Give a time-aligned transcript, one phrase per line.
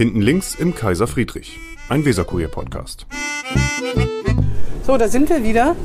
[0.00, 3.04] Hinten links im Kaiser Friedrich, ein Weserkurier-Podcast.
[4.86, 5.76] So, da sind wir wieder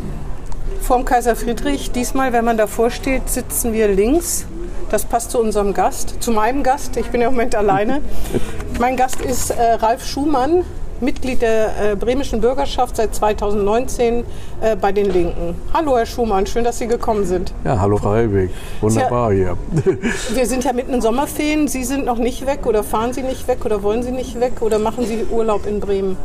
[0.80, 1.92] vorm Kaiser Friedrich.
[1.92, 4.46] Diesmal, wenn man davor steht, sitzen wir links.
[4.90, 6.96] Das passt zu unserem Gast, zu meinem Gast.
[6.96, 8.02] Ich bin ja im Moment alleine.
[8.80, 10.64] mein Gast ist äh, Ralf Schumann,
[11.02, 14.24] Mitglied der äh, bremischen Bürgerschaft seit 2019
[14.62, 15.56] äh, bei den Linken.
[15.74, 17.54] Hallo Herr Schumann, schön, dass Sie gekommen sind.
[17.64, 18.50] Ja, hallo Frau Helwig.
[18.82, 19.58] Wunderbar hier.
[20.34, 21.68] Wir sind ja mitten in Sommerferien.
[21.68, 24.62] Sie sind noch nicht weg oder fahren Sie nicht weg oder wollen Sie nicht weg
[24.62, 26.18] oder machen Sie Urlaub in Bremen?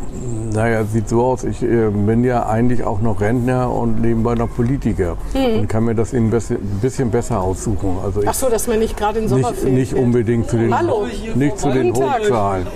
[0.52, 1.44] Naja, sieht so aus.
[1.44, 5.60] Ich äh, bin ja eigentlich auch noch Rentner und nebenbei noch Politiker Hm.
[5.60, 7.98] und kann mir das ein bisschen, ein bisschen besser aussuchen.
[8.04, 10.02] Also ich Ach so, dass man nicht gerade in nicht, Sommerferien nicht fährt.
[10.04, 11.06] unbedingt zu den, Hallo.
[11.34, 11.94] nicht zu den.
[11.94, 12.66] Hochzahlen.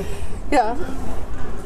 [0.51, 0.75] Ja,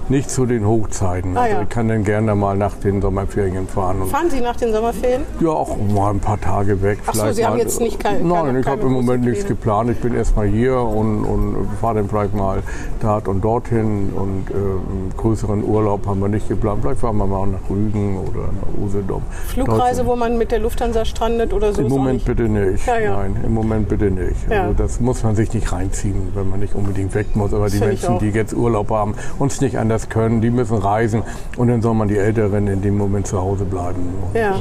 [0.09, 1.37] Nicht zu den Hochzeiten.
[1.37, 1.63] Ah, also ja.
[1.63, 4.07] ich kann dann gerne mal nach den Sommerferien fahren.
[4.07, 5.23] Fahren Sie nach den Sommerferien?
[5.41, 6.99] ja, auch mal ein paar Tage weg.
[7.07, 9.25] Ach so, Sie haben mal, jetzt nicht kein- Nein, keine- ich habe keine im Moment
[9.25, 9.91] nichts geplant.
[9.91, 12.63] Ich bin erstmal hier und, und fahre dann vielleicht mal
[13.01, 14.11] dort und dorthin.
[14.15, 16.81] Und äh, einen größeren Urlaub haben wir nicht geplant.
[16.83, 19.23] Vielleicht fahren wir mal nach Rügen oder nach Usedom.
[19.49, 21.83] Flugreise, wo man mit der Lufthansa strandet oder so?
[21.83, 22.27] Im Moment nicht.
[22.27, 22.87] bitte nicht.
[22.87, 23.17] Ja, ja.
[23.17, 24.51] Nein, im Moment bitte nicht.
[24.51, 27.53] Also das muss man sich nicht reinziehen, wenn man nicht unbedingt weg muss.
[27.53, 30.77] Aber die finde ich Menschen, die jetzt Urlaub haben, uns nicht anders können, die müssen
[30.77, 31.23] reisen.
[31.57, 34.01] Und dann soll man die Älteren in dem Moment zu Hause bleiben.
[34.29, 34.51] Und, Ja.
[34.57, 34.59] äh,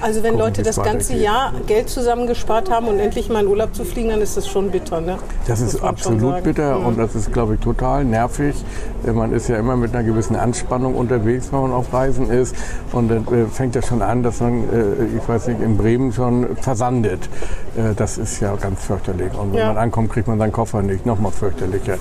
[0.00, 1.24] Also wenn gucken, Leute das ganze weitergeht.
[1.24, 4.70] Jahr Geld zusammengespart haben und endlich mal in Urlaub zu fliegen, dann ist das schon
[4.70, 5.16] bitter, ne?
[5.46, 6.86] Das ist absolut bitter Mhm.
[6.86, 8.54] und das ist, glaube ich, total nervig.
[9.06, 12.56] Äh, Man ist ja immer mit einer gewissen Anspannung unterwegs, wenn man auf Reisen ist.
[12.92, 16.12] Und dann äh, fängt das schon an, dass man, äh, ich weiß nicht, in Bremen
[16.12, 17.28] schon versandet.
[17.76, 19.32] Äh, Das ist ja ganz fürchterlich.
[19.38, 19.68] Und wenn Ja.
[19.68, 21.06] man ankommt, kriegt man seinen Koffer nicht.
[21.06, 21.94] Noch mal fürchterlicher.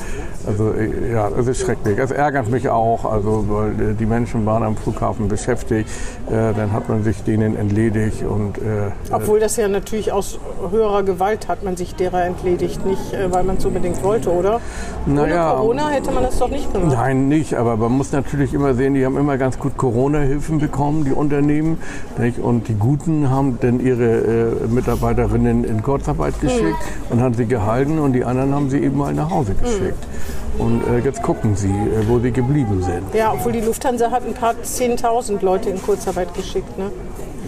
[0.48, 1.98] Also äh, ja, es ist schrecklich.
[2.00, 5.90] Es ärgert mich auch, also weil äh, die Menschen waren am Flughafen beschäftigt.
[6.30, 10.40] Äh, Dann hat man sich denen entledigt und äh, Obwohl das ja natürlich aus
[10.72, 14.60] höherer Gewalt hat man sich derer entledigt, nicht weil man es unbedingt wollte, oder?
[15.06, 15.52] Naja.
[15.52, 16.94] Ohne Corona hätte man das doch nicht gemacht.
[16.94, 21.04] Nein, nicht, aber man muss natürlich immer sehen, die haben immer ganz gut Corona-Hilfen bekommen,
[21.06, 21.78] die Unternehmen.
[22.18, 22.40] Nicht?
[22.40, 26.78] Und die Guten haben dann ihre äh, Mitarbeiterinnen in Kurzarbeit geschickt
[27.10, 30.04] und haben sie gehalten und die anderen haben sie eben mal nach Hause geschickt.
[30.58, 33.14] Und äh, jetzt gucken sie, äh, wo sie geblieben sind.
[33.14, 36.78] Ja, obwohl die Lufthansa hat ein paar 10.000 Leute in Kurzarbeit geschickt.
[36.78, 36.92] Ne?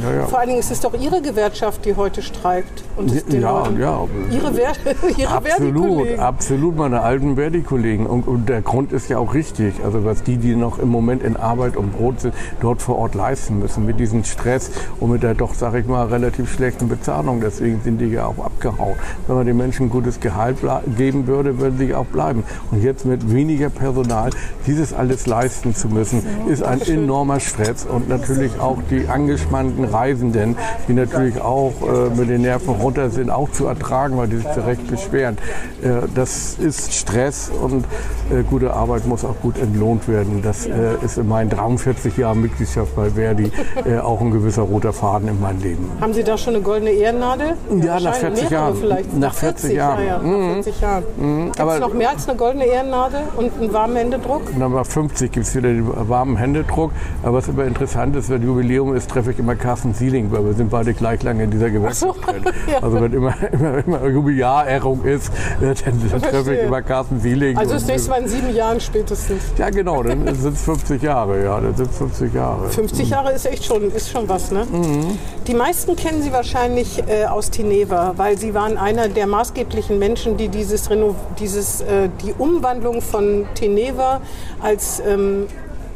[0.04, 0.26] Ja, ja.
[0.26, 2.84] Vor allen Dingen ist es doch Ihre Gewerkschaft, die heute streikt.
[2.98, 4.06] Und es den Ja, Leuten, ja.
[4.30, 4.74] Ihre, Ver
[5.18, 8.06] ihre Absolut, absolut, meine alten Verdi-Kollegen.
[8.06, 9.74] Und, und der Grund ist ja auch richtig.
[9.84, 13.16] Also was die, die noch im Moment in Arbeit und Brot sind, dort vor Ort
[13.16, 13.86] leisten müssen.
[13.86, 17.40] Mit diesem Stress und mit der doch, sag ich mal, relativ schlechten Bezahlung.
[17.40, 18.96] Deswegen sind die ja auch abgehauen.
[19.28, 20.58] Wenn man den Menschen ein gutes Gehalt
[20.98, 22.44] geben würde, würden sie auch bleiben.
[22.72, 24.30] Und jetzt mit weniger Personal
[24.68, 27.86] dieses alles leisten zu müssen, ist ein enormer Stress.
[27.86, 30.56] Und natürlich auch die angespannten Reisenden,
[30.88, 34.48] die natürlich auch äh, mit den Nerven runter sind, auch zu ertragen, weil die sich
[34.48, 35.38] direkt beschweren.
[35.82, 37.86] Äh, das ist Stress und
[38.32, 40.42] äh, gute Arbeit muss auch gut entlohnt werden.
[40.44, 40.72] Das äh,
[41.04, 43.52] ist in meinen 43 Jahren Mitgliedschaft bei Verdi
[43.86, 45.90] äh, auch ein gewisser roter Faden in meinem Leben.
[46.00, 47.56] Haben Sie da schon eine goldene Ehrennadel?
[47.82, 48.76] Ja, nach wahrscheinlich 40 mehrere Jahren.
[48.78, 49.18] Vielleicht.
[49.18, 50.00] Nach 40 Jahren.
[50.00, 51.04] Ja, ja, nach 40 Jahren.
[51.46, 54.56] Gibt es aber- noch mehr als eine goldene Ehrennadel und einen warmen Händedruck?
[54.58, 56.92] Nummer 50 gibt es wieder den warmen Händedruck.
[57.24, 60.54] Aber was immer interessant ist, wenn Jubiläum ist, treffe ich immer Carsten Sieling, weil wir
[60.54, 62.16] sind beide gleich lange in dieser Gewerkschaft so,
[62.72, 62.82] ja.
[62.82, 65.32] Also wenn immer, immer, immer Jubiläarehrung ist,
[65.62, 67.58] äh, dann, dann treffe ich immer Carsten Sieling.
[67.58, 69.44] Also das nächste Mal in sieben Jahren spätestens.
[69.58, 71.44] Ja genau, dann sind es 50 Jahre.
[71.44, 72.70] Ja, dann sind es 50 Jahre.
[72.70, 74.66] 50 Jahre ist echt schon, ist schon was, ne?
[74.72, 75.18] Mhm.
[75.48, 80.38] Die meisten kennen Sie wahrscheinlich äh, aus Teneva, weil Sie waren einer der maßgeblichen Menschen,
[80.38, 84.22] die dieses, Reno dieses äh, die Umwandlung von Teneva
[84.62, 85.48] als, ähm,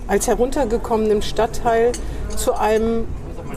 [0.07, 1.91] als heruntergekommenen Stadtteil
[2.35, 3.07] zu einem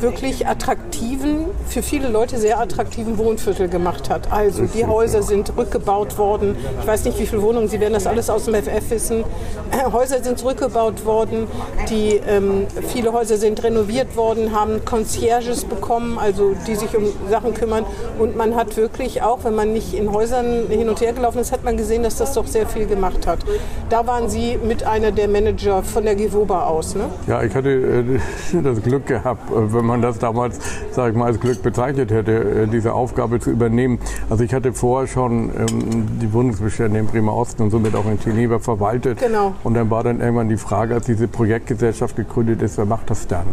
[0.00, 4.32] wirklich attraktiven, für viele Leute sehr attraktiven Wohnviertel gemacht hat.
[4.32, 6.56] Also die Häuser sind rückgebaut worden.
[6.80, 9.24] Ich weiß nicht, wie viele Wohnungen, Sie werden das alles aus dem FF wissen.
[9.70, 11.46] Äh, Häuser sind zurückgebaut worden.
[11.88, 17.54] Die, ähm, viele Häuser sind renoviert worden, haben Concierges bekommen, also die sich um Sachen
[17.54, 17.84] kümmern.
[18.18, 21.52] Und man hat wirklich auch, wenn man nicht in Häusern hin und her gelaufen ist,
[21.52, 23.40] hat man gesehen, dass das doch sehr viel gemacht hat.
[23.88, 27.04] Da waren Sie mit einer der Manager von der Gewoba aus, ne?
[27.26, 30.58] Ja, ich hatte äh, das Glück gehabt, äh, wenn man das damals,
[30.92, 33.98] sage ich mal, als Glück bezeichnet hätte, äh, diese Aufgabe zu übernehmen.
[34.30, 38.18] Also ich hatte vorher schon ähm, die Bundesbestände in Bremer Osten und somit auch in
[38.20, 39.18] Geneva verwaltet.
[39.18, 39.54] Genau.
[39.64, 43.26] Und dann war dann irgendwann die Frage, als diese Projektgesellschaft gegründet ist, wer macht das
[43.26, 43.46] dann?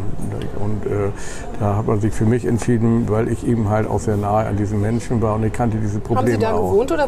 [0.60, 1.10] Und äh,
[1.60, 4.56] da hat man sich für mich entschieden, weil ich eben halt auch sehr nahe an
[4.58, 6.72] diesen Menschen war und ich kannte diese Probleme Haben Sie da auch.
[6.72, 7.08] gewohnt oder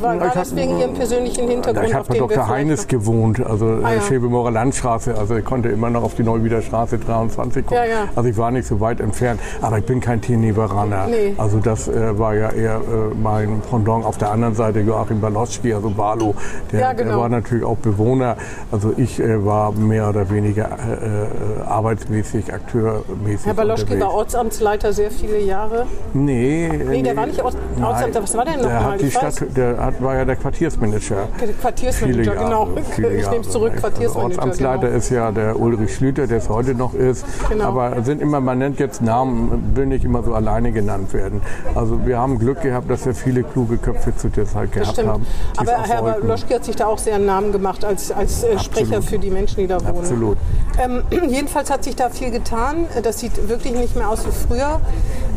[0.00, 1.86] war, war das wegen Ihrem persönlichen Hintergrund?
[1.88, 2.48] Ich habe bei Dr.
[2.48, 4.02] Heines gewohnt, also Ah, äh, ja.
[4.02, 5.16] Schäbemorer Landstraße.
[5.16, 7.76] Also ich konnte immer noch auf die Neuwieder Straße 23 gucken.
[7.84, 8.08] Ja, ja.
[8.14, 9.40] Also ich war war nicht so weit entfernt.
[9.62, 11.06] Aber ich bin kein Teneveraner.
[11.06, 11.34] Nee.
[11.38, 15.72] Also das äh, war ja eher äh, mein Pendant auf der anderen Seite, Joachim Baloschki,
[15.72, 16.34] also Balo.
[16.70, 17.10] Der, Ja, genau.
[17.12, 18.36] der war natürlich auch Bewohner.
[18.70, 24.04] Also ich äh, war mehr oder weniger äh, äh, arbeitsmäßig, akteurmäßig Herr Baloschki unterwegs.
[24.06, 25.86] war Ortsamtsleiter sehr viele Jahre.
[26.12, 28.92] Nee, Nee, der war nicht Ort- Nein, Ortsamt- was war der noch der mal?
[28.92, 29.10] Hat die.
[29.10, 31.28] Stadt, der hat, war ja der Quartiersmanager.
[31.40, 32.68] Der Quartiersmanager, Viele genau.
[32.90, 32.98] ich
[33.30, 34.22] nehme es zurück, Also Quartiersmanager.
[34.24, 34.98] Ortsamtsleiter genau.
[34.98, 37.24] ist ja der Ulrich Schlüter, der es heute noch ist.
[37.48, 37.64] Genau.
[37.68, 41.42] Aber sind immer, man nennt jetzt Namen, will nicht immer so alleine genannt werden.
[41.74, 45.08] Also wir haben Glück gehabt, dass wir viele kluge Köpfe zu der Zeit gehabt stimmt.
[45.08, 45.26] haben.
[45.56, 46.02] Aber Herr.
[46.02, 49.30] Baloschki hat sich da auch sehr einen Namen gemacht als, als äh, Sprecher für die
[49.30, 49.98] Menschen, die da wohnen.
[49.98, 50.38] Absolut.
[50.82, 52.86] Ähm, jedenfalls hat sich da viel getan.
[53.02, 54.80] Das sieht wirklich nicht mehr aus wie früher.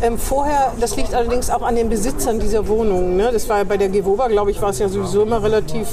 [0.02, 3.18] Ähm, vorher, das liegt allerdings auch an den Besitzern dieser Wohnungen.
[3.18, 3.30] Ne?
[3.32, 5.88] Das war ja bei der Gewoba, glaube ich, war es ja sowieso immer relativ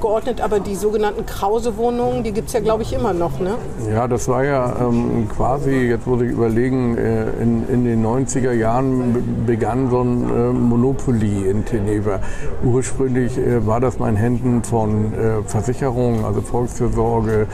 [0.00, 0.40] geordnet.
[0.40, 3.38] Aber die sogenannten Krause-Wohnungen, die gibt es ja, glaube ich, immer noch.
[3.40, 3.54] Ne?
[3.92, 8.52] Ja, das war ja ähm, quasi, jetzt muss ich überlegen, äh, in, in den 90er
[8.52, 12.20] Jahren be- begann so ein äh, Monopoly in Teneva.
[12.64, 15.12] Ursprünglich äh, war das mal in Händen von
[15.46, 17.46] Versicherungen, also Volksfürsorge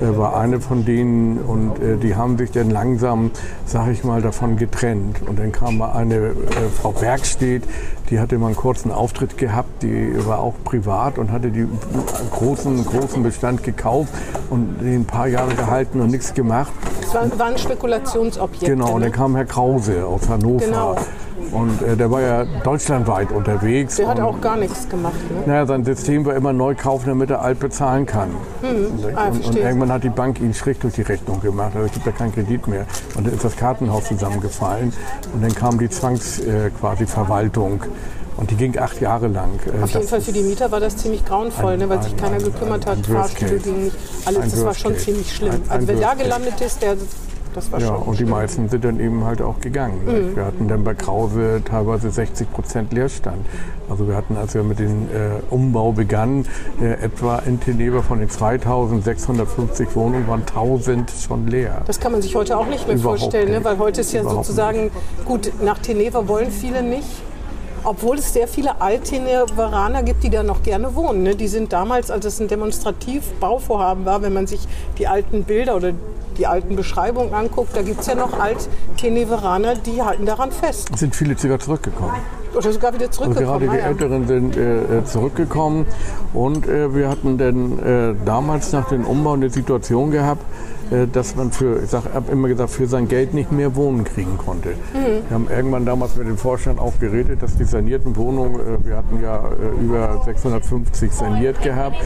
[0.00, 1.72] äh, war eine von denen und
[2.02, 3.30] die haben sich dann langsam,
[3.66, 5.20] sag ich mal, davon getrennt.
[5.26, 6.32] Und dann kam eine
[6.80, 7.64] Frau Bergstedt,
[8.10, 11.66] die hatte mal einen kurzen Auftritt gehabt, die war auch privat und hatte die
[12.32, 14.12] großen, großen Bestand gekauft
[14.50, 16.72] und den ein paar Jahre gehalten und nichts gemacht.
[17.00, 17.58] Das war, waren
[18.48, 18.66] Spekulationsobjekte.
[18.66, 19.06] Genau, und ne?
[19.06, 20.64] dann kam Herr Krause aus Hannover.
[20.64, 20.96] Genau.
[21.50, 23.96] Und äh, der war ja deutschlandweit unterwegs.
[23.96, 25.14] Der hat und, auch gar nichts gemacht.
[25.30, 25.42] Ne?
[25.46, 28.30] naja, sein System war immer neu kaufen, damit er alt bezahlen kann.
[28.62, 29.62] Ah, und, und verstehe.
[29.62, 31.72] irgendwann hat die Bank ihn schräg durch die Rechnung gemacht.
[31.74, 32.86] Also es gibt ja keinen Kredit mehr.
[33.16, 34.92] Und dann ist das Kartenhaus zusammengefallen.
[35.32, 37.82] Und dann kam die Zwangs äh, quasi Verwaltung.
[38.36, 39.50] Und die ging acht Jahre lang.
[39.66, 42.02] Äh, Auf jeden das Fall für die Mieter war das ziemlich grauenvoll, Ein- ne, weil
[42.02, 42.96] sich ein- keiner ein- gekümmert hat.
[42.96, 43.96] ein Worst Fahrstühle gingen nicht.
[44.24, 45.04] Alles, das war schon Case.
[45.04, 45.54] ziemlich schlimm.
[45.68, 46.96] Also wer da gelandet ist, der,
[47.54, 50.00] das war Ja, schon und die meisten sind dann eben halt auch gegangen.
[50.04, 50.36] Mhm.
[50.36, 53.46] Wir hatten dann bei Krause teilweise 60 Prozent Leerstand.
[53.88, 56.46] Also wir hatten, als wir mit dem äh, Umbau begannen,
[56.80, 61.82] äh, etwa in Teneva von den 2650 Wohnungen waren 1000 schon leer.
[61.86, 63.56] Das kann man sich heute auch nicht mehr Überhaupt vorstellen, ne?
[63.56, 63.64] nicht.
[63.64, 64.90] weil heute ist ja Überhaupt sozusagen,
[65.24, 67.22] gut, nach Teneva wollen viele nicht.
[67.84, 71.22] Obwohl es sehr viele Alt-Teneveraner gibt, die da noch gerne wohnen.
[71.22, 71.34] Ne?
[71.36, 74.60] Die sind damals, als es ein Demonstrativ-Bauvorhaben war, wenn man sich
[74.98, 75.92] die alten Bilder oder
[76.38, 80.88] die alten Beschreibungen anguckt, da gibt es ja noch Alt-Teneveraner, die halten daran fest.
[80.92, 82.12] Es sind viele sogar zurückgekommen.
[82.56, 83.60] Oder sogar wieder Also zurückgekommen.
[83.66, 83.88] gerade die Ah.
[83.88, 85.86] Älteren sind äh, äh, zurückgekommen
[86.32, 90.42] und äh, wir hatten dann äh, damals nach dem Umbau eine Situation gehabt,
[91.12, 94.70] dass man für, ich habe immer gesagt, für sein Geld nicht mehr Wohnen kriegen konnte.
[94.70, 95.28] Mhm.
[95.28, 98.96] Wir haben irgendwann damals mit dem Vorstand auch geredet, dass die sanierten Wohnungen, äh, wir
[98.96, 101.96] hatten ja äh, über 650 saniert gehabt,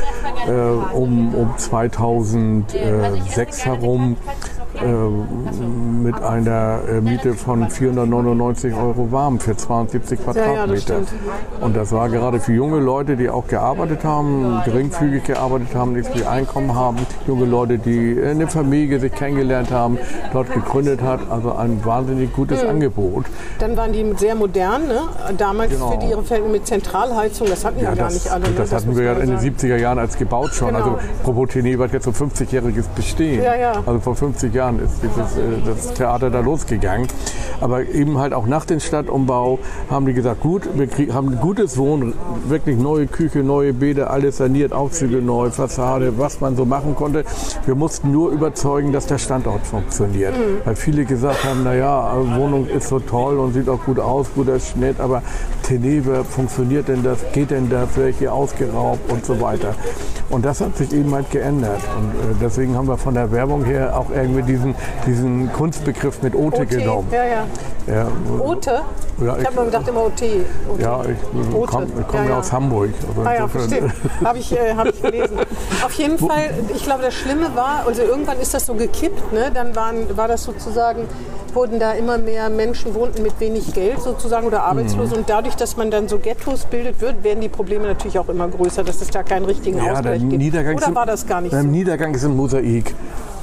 [0.46, 9.57] äh, um, um 2006 herum äh, mit einer äh, Miete von 499 Euro warm für
[9.57, 10.81] 72 ja, das Quadratmeter.
[10.81, 11.09] stimmt.
[11.61, 16.09] und das war gerade für junge Leute, die auch gearbeitet haben, geringfügig gearbeitet haben, nicht
[16.11, 19.99] viel Einkommen haben, junge Leute, die äh, eine Familie sich kennengelernt haben,
[20.33, 22.69] dort gegründet hat, also ein wahnsinnig gutes Mhm.
[22.71, 23.27] Angebot.
[23.59, 25.01] Dann waren die sehr modern, ne?
[25.37, 25.91] damals Genau.
[25.93, 28.45] für die ihre Verhältnisse mit Zentralheizung, das hatten ja, gar das, nicht alle.
[28.49, 28.55] Ne?
[28.57, 29.55] das hatten muss wir ja in den sagen.
[29.59, 30.69] 70er Jahren als gebaut schon.
[30.69, 30.79] Genau.
[30.79, 33.43] Also Probotene hat jetzt so 50-jähriges Bestehen.
[33.43, 33.73] Ja, ja.
[33.87, 37.09] Also vor 50 Jahren ist dieses, äh, das Theater da losgegangen.
[37.61, 39.59] Aber eben halt auch nach dem Stadtumbau
[39.91, 42.15] haben die gesagt, gut, wir krieg, haben ein gutes Wohnen,
[42.47, 47.25] wirklich neue Küche, neue Bäder, alles saniert, Aufzüge neu, Fassade, was man so machen konnte.
[47.66, 50.37] Wir mussten nur überzeugen, dass der Standort funktioniert.
[50.37, 50.61] Mhm.
[50.64, 54.61] Weil viele gesagt haben, naja, Wohnung ist so toll und sieht auch gut aus, guter
[54.61, 55.23] Schnitt, aber
[55.69, 59.75] Teneve, funktioniert denn das, geht denn das, hier ausgeraubt und so weiter.
[60.31, 61.81] Und das hat sich eben halt geändert.
[61.99, 64.75] Und äh, deswegen haben wir von der Werbung her auch irgendwie diesen,
[65.07, 67.09] diesen Kunstbegriff mit Ote, OT, genommen.
[67.13, 67.47] ja, ja.
[67.87, 68.07] Ja,
[68.43, 68.81] Ote?
[69.25, 70.23] Ja, ich ich- habe mal gedacht immer OT.
[70.71, 70.81] OT.
[70.81, 71.67] ja, ich Ote.
[71.71, 72.91] komme komm Ja, ja, aus Hamburg.
[73.09, 73.93] Also Ah ja, verstehe.
[74.25, 75.39] Habe ich, äh, hab ich gelesen.
[75.85, 79.51] Auf jeden Fall, ich glaube, das Schlimme war, also irgendwann ist das so gekippt, ne?
[79.53, 81.05] dann waren, war das sozusagen,
[81.59, 85.19] wurden da immer mehr Menschen wohnten mit wenig Geld sozusagen oder Arbeitslose Mhm.
[85.23, 88.47] und dadurch, dass man dann so Ghettos bildet wird, werden die Probleme natürlich auch immer
[88.47, 90.38] größer, dass es da keinen richtigen Ja, Ausgleich gibt.
[90.38, 91.71] Niedergang Oder war das gar nicht Beim so?
[91.73, 92.95] Niedergang ist ein Mosaik.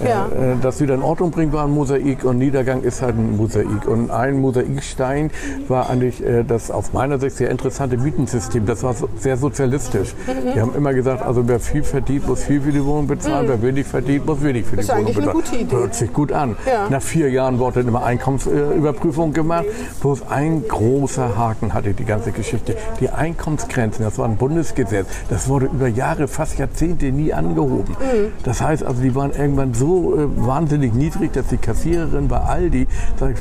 [0.04, 0.28] Ja.
[0.38, 3.36] Äh, äh, Das wieder in Ordnung bringt, war ein Mosaik und Niedergang ist halt ein
[3.38, 3.88] Mosaik.
[3.88, 5.32] Und ein Mosaikstein
[5.70, 8.66] war eigentlich äh, das aus meiner Sicht sehr interessante Mietensystem.
[8.66, 10.14] Das war so, sehr sozialistisch.
[10.28, 10.54] Mhm.
[10.54, 13.62] Wir haben immer gesagt, also wer viel verdient, muss viel für die Wohnung bezahlen, wer
[13.62, 15.46] wenig verdient, muss wenig für die Ist Wohnung eigentlich eine bezahlen.
[15.46, 15.76] gute Idee.
[15.78, 16.58] Hört sich gut an.
[16.66, 16.90] Ja.
[16.90, 19.66] Nach vier Jahren wurde dann immer Einkommensüberprüfung gemacht.
[20.02, 22.76] Bloß ein großer Haken hatte die ganze Geschichte.
[23.00, 27.96] Die Einkommensgrenzen, das war ein Bundesgesetz, das wurde über Jahre, fast Jahrzehnte nie angehoben.
[28.00, 28.32] Mhm.
[28.44, 32.88] Das heißt also, die waren irgendwann so äh, wahnsinnig niedrig, dass die Kassiererin bei Aldi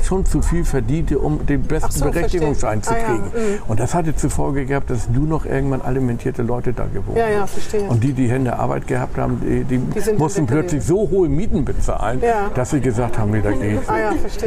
[0.03, 3.15] schon zu viel verdiente, um den besten so, Berechtigungsschein zu verstehe.
[3.15, 3.31] Ah, kriegen.
[3.35, 3.59] ja, mhm.
[3.67, 7.29] Und das hatte zur Folge gehabt, dass nur noch irgendwann alimentierte Leute da gewohnt Ja,
[7.29, 7.87] ja, verstehe.
[7.87, 11.65] Und die, die Hände Arbeit gehabt haben, die, die, Die mussten plötzlich so hohe Mieten
[11.65, 12.49] bezahlen, Ja.
[12.53, 14.44] dass sie gesagt haben, nee, da gehe ich Ah ja, verstehe.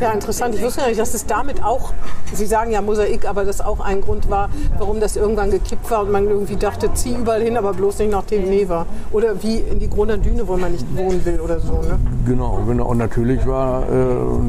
[0.00, 0.54] Ja, interessant.
[0.54, 1.92] Ich wusste ja nicht, dass es damit auch,
[2.32, 6.02] Sie sagen ja Mosaik, aber das auch ein Grund war, warum das irgendwann gekippt war
[6.02, 8.86] und man irgendwie dachte, zieh überall hin, aber bloß nicht nach Teneva.
[9.12, 11.74] Oder wie in die Gruner Düne, wo man nicht wohnen will oder so.
[11.74, 11.98] Ne?
[12.26, 12.86] Genau, genau.
[12.86, 13.84] Und natürlich war äh,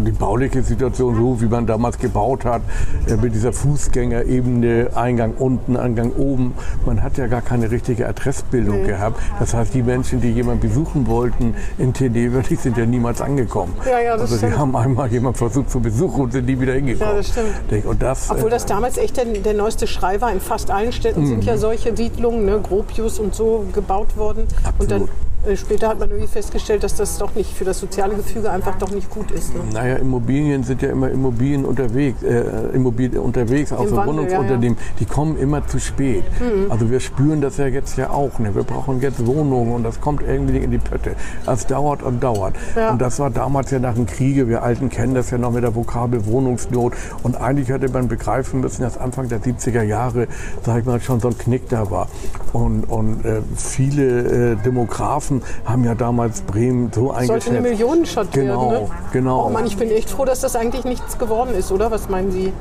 [0.06, 2.62] die bauliche Situation so, wie man damals gebaut hat,
[3.08, 6.54] äh, mit dieser Fußgängerebene, Eingang unten, Eingang oben.
[6.86, 9.20] Man hat ja gar keine richtige Adressbildung gehabt.
[9.40, 13.74] Das heißt, die Menschen, die jemanden besuchen wollten in Teneva, die sind ja niemals angekommen.
[13.86, 16.74] Ja, ja, das also die haben einmal jemanden versucht zu besuchen und sind nie wieder
[16.74, 17.14] hingekommen.
[17.14, 17.86] Ja, das stimmt.
[17.86, 20.32] Und das, Obwohl äh, das damals echt der, der neueste Schrei war.
[20.32, 24.48] In fast allen Städten sind ja solche Siedlungen, ne, Gropius und so, gebaut worden.
[24.80, 25.10] Und dann
[25.56, 28.92] später hat man irgendwie festgestellt, dass das doch nicht für das soziale Gefüge einfach doch
[28.92, 29.54] nicht gut ist.
[29.54, 29.62] Ne?
[29.74, 32.42] Naja, Immobilien sind ja immer Immobilien unterwegs, äh,
[32.74, 36.24] Immobilien unterwegs, auch Im so Wandel, Wohnungsunternehmen, die kommen immer zu spät.
[36.40, 36.72] Mhm.
[36.72, 38.40] Also wir spüren das ja jetzt ja auch.
[38.40, 38.54] Ne?
[38.56, 41.16] Wir brauchen jetzt Wohnungen und das kommt irgendwie in die Pötte.
[41.46, 42.56] Das dauert und dauert.
[42.76, 42.92] Ja.
[42.92, 45.64] Und das war damals ja nach dem Kriege, wir Alten kennen das ja noch mit
[45.64, 46.94] der Vokabel Wohnungsnot.
[47.24, 50.28] Und eigentlich hätte man begreifen müssen, dass Anfang der 70er Jahre,
[50.66, 52.08] sag ich mal, schon so ein Knick da war.
[52.54, 55.27] Und, und äh, viele äh, Demografen
[55.66, 57.46] haben ja damals Bremen so eingeschätzt.
[57.46, 58.84] Sollte eine Millionenstadt Genau, werden.
[58.86, 58.90] Ne?
[59.14, 59.46] genau.
[59.46, 61.92] Oh Mann, ich bin echt froh, dass das eigentlich nichts geworden ist, oder?
[61.92, 62.54] Was meinen Sie?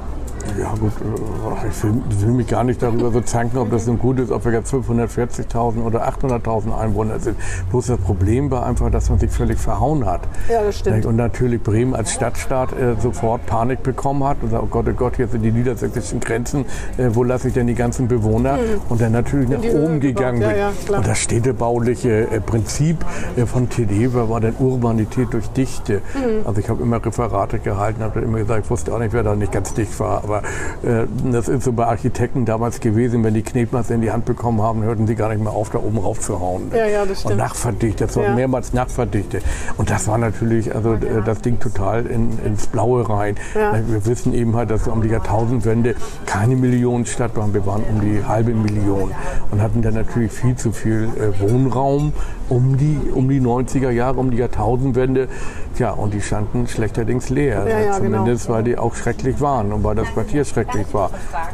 [0.58, 3.98] Ja gut, äh, ich will, will mich gar nicht darüber so zanken, ob das nun
[3.98, 7.36] gut ist, ob wir jetzt 540.000 oder 800.000 Einwohner sind.
[7.70, 10.22] Bloß das Problem war einfach, dass man sich völlig verhauen hat.
[10.50, 11.06] Ja, das stimmt.
[11.06, 14.92] Und natürlich Bremen als Stadtstaat äh, sofort Panik bekommen hat und sagt, oh Gott, oh
[14.92, 16.64] Gott, hier sind die niedersächsischen Grenzen,
[16.96, 18.58] äh, wo lasse ich denn die ganzen Bewohner?
[18.88, 20.50] Und dann natürlich nach oben gegangen bin.
[20.56, 23.04] ja, und das städtebauliche äh, Prinzip
[23.36, 26.00] äh, von Tedeva war dann Urbanität durch Dichte.
[26.14, 26.46] Mhm.
[26.46, 29.34] Also ich habe immer Referate gehalten, habe immer gesagt, ich wusste auch nicht, wer da
[29.34, 30.35] nicht ganz dicht war, aber
[30.82, 34.60] äh, das ist so bei Architekten damals gewesen, wenn die Knetmasse in die Hand bekommen
[34.62, 36.70] haben, hörten sie gar nicht mehr auf, da oben raufzuhauen.
[36.74, 37.36] Ja, ja, das Und stimmt.
[37.38, 38.34] nachverdichtet, das war Ja.
[38.34, 39.42] mehrmals nachverdichtet.
[39.76, 43.36] Und das war natürlich, also äh, das Ding total in, ins Blaue rein.
[43.54, 43.72] Ja.
[43.86, 45.94] Wir wissen eben halt, dass wir um die Jahrtausendwende
[46.26, 49.10] keine Millionenstadt waren, wir waren um die halbe Million
[49.50, 52.12] und hatten dann natürlich viel zu viel äh, Wohnraum
[52.48, 55.28] um die, um die 90er Jahre, um die Jahrtausendwende.
[55.76, 57.66] Tja, und die standen schlechterdings leer.
[57.68, 58.18] Ja, ja, genau.
[58.18, 61.10] Zumindest, weil die auch schrecklich waren und weil das Quartier schrecklich war.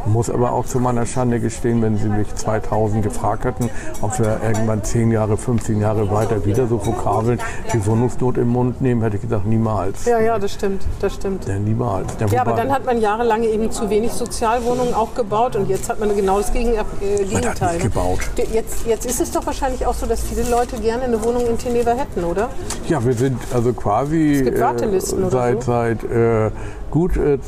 [0.06, 4.40] Muss aber auch zu meiner Schande gestehen, wenn Sie mich 2000 gefragt hätten, ob wir
[4.42, 7.38] irgendwann 10 Jahre, 15 Jahre weiter wieder so Vokabeln
[7.72, 10.06] wie Wohnungsnot im Mund nehmen, hätte ich gesagt, niemals.
[10.06, 11.46] Ja, ja, das stimmt, das stimmt.
[11.46, 12.14] Ja, niemals.
[12.18, 15.88] Ja, Ja, aber dann hat man jahrelang eben zu wenig Sozialwohnungen auch gebaut und jetzt
[15.88, 17.74] hat man genau das Gegen äh, Gegenteil.
[17.74, 18.20] nicht gebaut.
[18.52, 21.58] Jetzt, jetzt ist es doch wahrscheinlich auch so, dass viele Leute gerne eine Wohnung in
[21.58, 22.48] Teneva hätten, oder?
[22.88, 25.72] Ja, wir sind also quasi oder seit, so?
[25.72, 26.50] seit äh,
[26.92, 27.38] gut äh,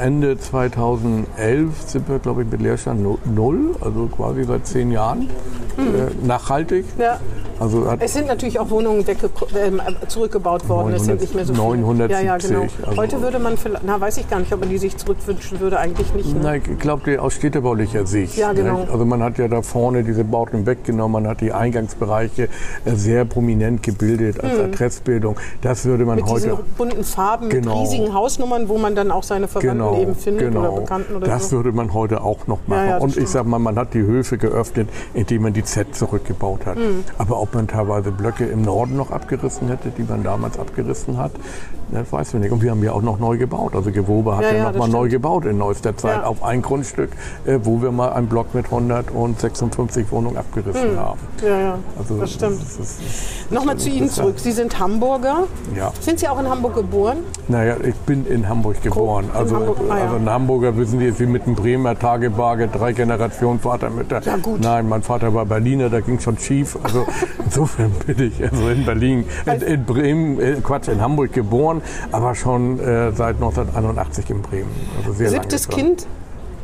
[0.00, 5.28] Ende 2011 sind wir, glaube ich, mit Leerstand nu- null, also quasi seit zehn Jahren
[5.78, 6.84] äh, nachhaltig.
[6.98, 7.18] Ja.
[7.60, 9.14] Also Es sind natürlich auch Wohnungen äh,
[10.08, 10.92] zurückgebaut worden.
[10.94, 11.62] es sind 900 nicht mehr so viele.
[11.64, 12.60] 970, Ja, ja, genau.
[12.84, 15.60] also- Heute würde man vielleicht, na weiß ich gar nicht, ob man die sich zurückwünschen
[15.60, 16.34] würde, eigentlich nicht.
[16.34, 16.40] Ne?
[16.42, 18.36] Na, ich glaube, aus städtebaulicher Sicht.
[18.36, 18.80] Ja, genau.
[18.80, 18.90] nicht?
[18.90, 22.48] Also man hat ja da vorne diese Bauten weggenommen, man hat die Eingangsbereiche
[22.84, 25.36] äh, sehr prominent gebildet als Adressbildung.
[25.62, 26.16] Das würde man.
[26.16, 27.80] Mit diesen heute bunten Farben, Genau.
[27.82, 30.72] mit riesigen Hausnummern, wo man dann auch seine Verwandten genau, eben findet genau.
[30.72, 31.56] oder Bekannten oder das so.
[31.56, 32.80] würde man heute auch noch machen.
[32.84, 33.28] Ja, ja, Und ich stimmt.
[33.28, 36.76] sag mal, man hat die Höfe geöffnet, indem man die Z zurückgebaut hat.
[36.76, 37.04] Hm.
[37.18, 41.32] Aber ob man teilweise Blöcke im Norden noch abgerissen hätte, die man damals abgerissen hat,
[41.94, 42.52] das weiß man nicht.
[42.52, 43.74] Und wir haben ja auch noch neu gebaut.
[43.74, 46.26] Also Gewobe hat Ja, ja, ja, noch das mal neu gebaut in neuester Zeit Ja.
[46.26, 47.10] auf ein Grundstück,
[47.46, 51.18] äh, wo wir mal einen Block mit 156 Wohnungen abgerissen haben.
[51.42, 52.20] Ja, ja, Also Hm.
[52.20, 52.60] das stimmt.
[52.62, 54.34] Das ist, Nochmal zu Ihnen zurück.
[54.38, 55.44] Sie sind Hamburger.
[55.76, 55.92] ja.
[56.00, 57.18] Sind Sie auch in Hamburg geboren?
[57.48, 59.26] Naja, ich bin in Hamburg geboren.
[59.32, 62.68] In Also, Hamburg, ah, also ein Hamburger wissen Sie, ist wie mit einem Bremer Tagebarge,
[62.68, 64.20] drei Generationen Vater, Mütter.
[64.24, 64.60] Ja, gut.
[64.60, 66.78] Nein, mein Vater war Berliner, da ging schon schief.
[66.82, 67.06] Also
[67.44, 72.34] insofern bin ich also in Berlin, in, in Bremen, äh, Quatsch, in Hamburg geboren, aber
[72.34, 74.70] schon äh, seit 1981 in Bremen.
[74.98, 75.96] Also sehr Siebtes lange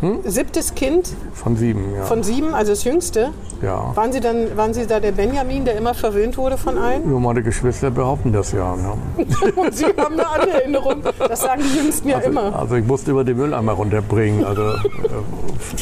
[0.01, 0.33] Kind?
[0.33, 2.05] Siebtes Kind Von sieben, ja.
[2.05, 3.31] von sieben, also das jüngste.
[3.63, 3.93] ja.
[3.95, 7.09] Waren Sie, dann, waren Sie da der Benjamin, der immer verwöhnt wurde von allen?
[7.09, 8.75] Nur meine Geschwister behaupten das ja.
[8.77, 8.93] Ne?
[9.57, 11.03] Und Sie haben eine andere Erinnerung.
[11.19, 12.59] Das sagen die Jüngsten ja immer.
[12.59, 14.45] Also ich musste über den Mülleimer runterbringen.
[14.45, 14.79] Also, äh,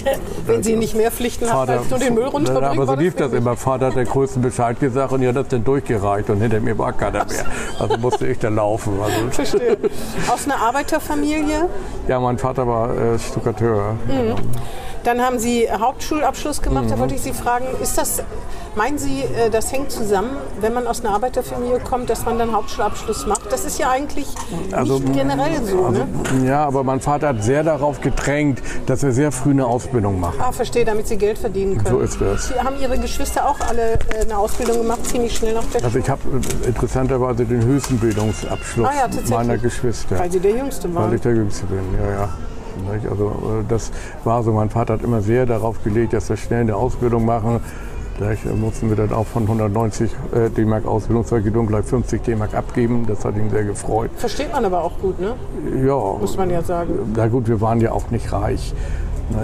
[0.47, 2.79] Wenn Sie nicht mehr Pflichten haben, als nur den Müll runterbringen.
[2.79, 3.41] aber so lief das mich.
[3.41, 3.57] immer.
[3.57, 6.77] Vater hat der Größten Bescheid gesagt und die hat das dann durchgereicht und hinter mir
[6.77, 7.45] war keiner mehr.
[7.79, 8.95] Also musste ich da laufen.
[9.03, 9.77] Also, Verstehe.
[10.29, 11.69] Aus einer Arbeiterfamilie.
[12.09, 13.95] ja, mein Vater war äh, Stuckateur.
[14.09, 14.35] Mhm.
[15.05, 16.87] Dann haben Sie Hauptschulabschluss gemacht.
[16.91, 18.21] Da wollte ich Sie fragen, ist das,
[18.75, 22.53] meinen Sie, äh, das hängt zusammen, wenn man aus einer Arbeiterfamilie kommt, dass man dann
[22.53, 23.51] Hauptschulabschluss macht?
[23.51, 24.27] Das ist ja eigentlich
[24.73, 26.07] Also, nicht generell so, ne?
[26.45, 30.39] Ja, aber mein Vater hat sehr darauf gedrängt, dass er sehr früh eine Ausbildung macht.
[30.41, 31.91] Ah, verstehe, damit Sie Geld verdienen können.
[31.91, 32.49] So ist das.
[32.49, 35.99] Sie haben Ihre Geschwister auch alle äh, eine Ausbildung gemacht, ziemlich schnell nach der Also
[36.01, 36.21] ich habe
[36.65, 40.19] äh, interessanterweise den höchsten Bildungsabschluss Ah ja, meiner Geschwister.
[40.19, 41.15] Weil Sie der Jüngste Weil waren.
[41.15, 42.29] ich der Jüngste bin, ja, ja.
[42.93, 43.07] Nicht?
[43.09, 43.27] Also
[43.61, 43.91] äh, das
[44.25, 44.53] war so.
[44.53, 47.61] Mein Vater hat immer sehr darauf gelegt, dass wir schnell eine Ausbildung machen.
[48.19, 53.07] Gleich äh, mussten wir dann auch von 190 äh, D-Mark Ausbildungsvergütung gleich 50 D-Mark abgeben.
[53.07, 54.11] Das hat ihn sehr gefreut.
[54.17, 55.35] Versteht man aber auch gut, ne?
[55.87, 57.13] Ja, Muss man ja sagen.
[57.15, 58.75] na gut, wir waren ja auch nicht reich.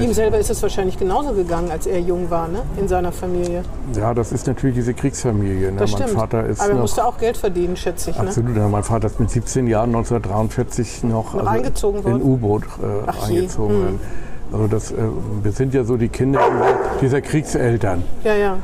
[0.00, 2.62] Ihm selber ist es wahrscheinlich genauso gegangen, als er jung war, ne?
[2.78, 3.62] In seiner Familie.
[3.94, 5.70] Ja, das ist natürlich diese Kriegsfamilie.
[5.72, 5.78] Ne?
[5.78, 6.18] Das mein stimmt.
[6.18, 8.28] Vater ist aber er musste auch Geld verdienen, schätze ich, ne?
[8.28, 12.22] Absolut, ja, mein Vater ist mit 17 Jahren 1943 noch, Noch eingezogen in?
[12.22, 13.22] U-Boot äh, Hm.
[13.36, 13.74] eingezogen.
[13.82, 14.00] worden.
[14.52, 14.94] Also das, äh,
[15.42, 16.40] wir sind ja so die Kinder
[17.00, 18.02] dieser Kriegseltern.
[18.22, 18.56] Ja, ja.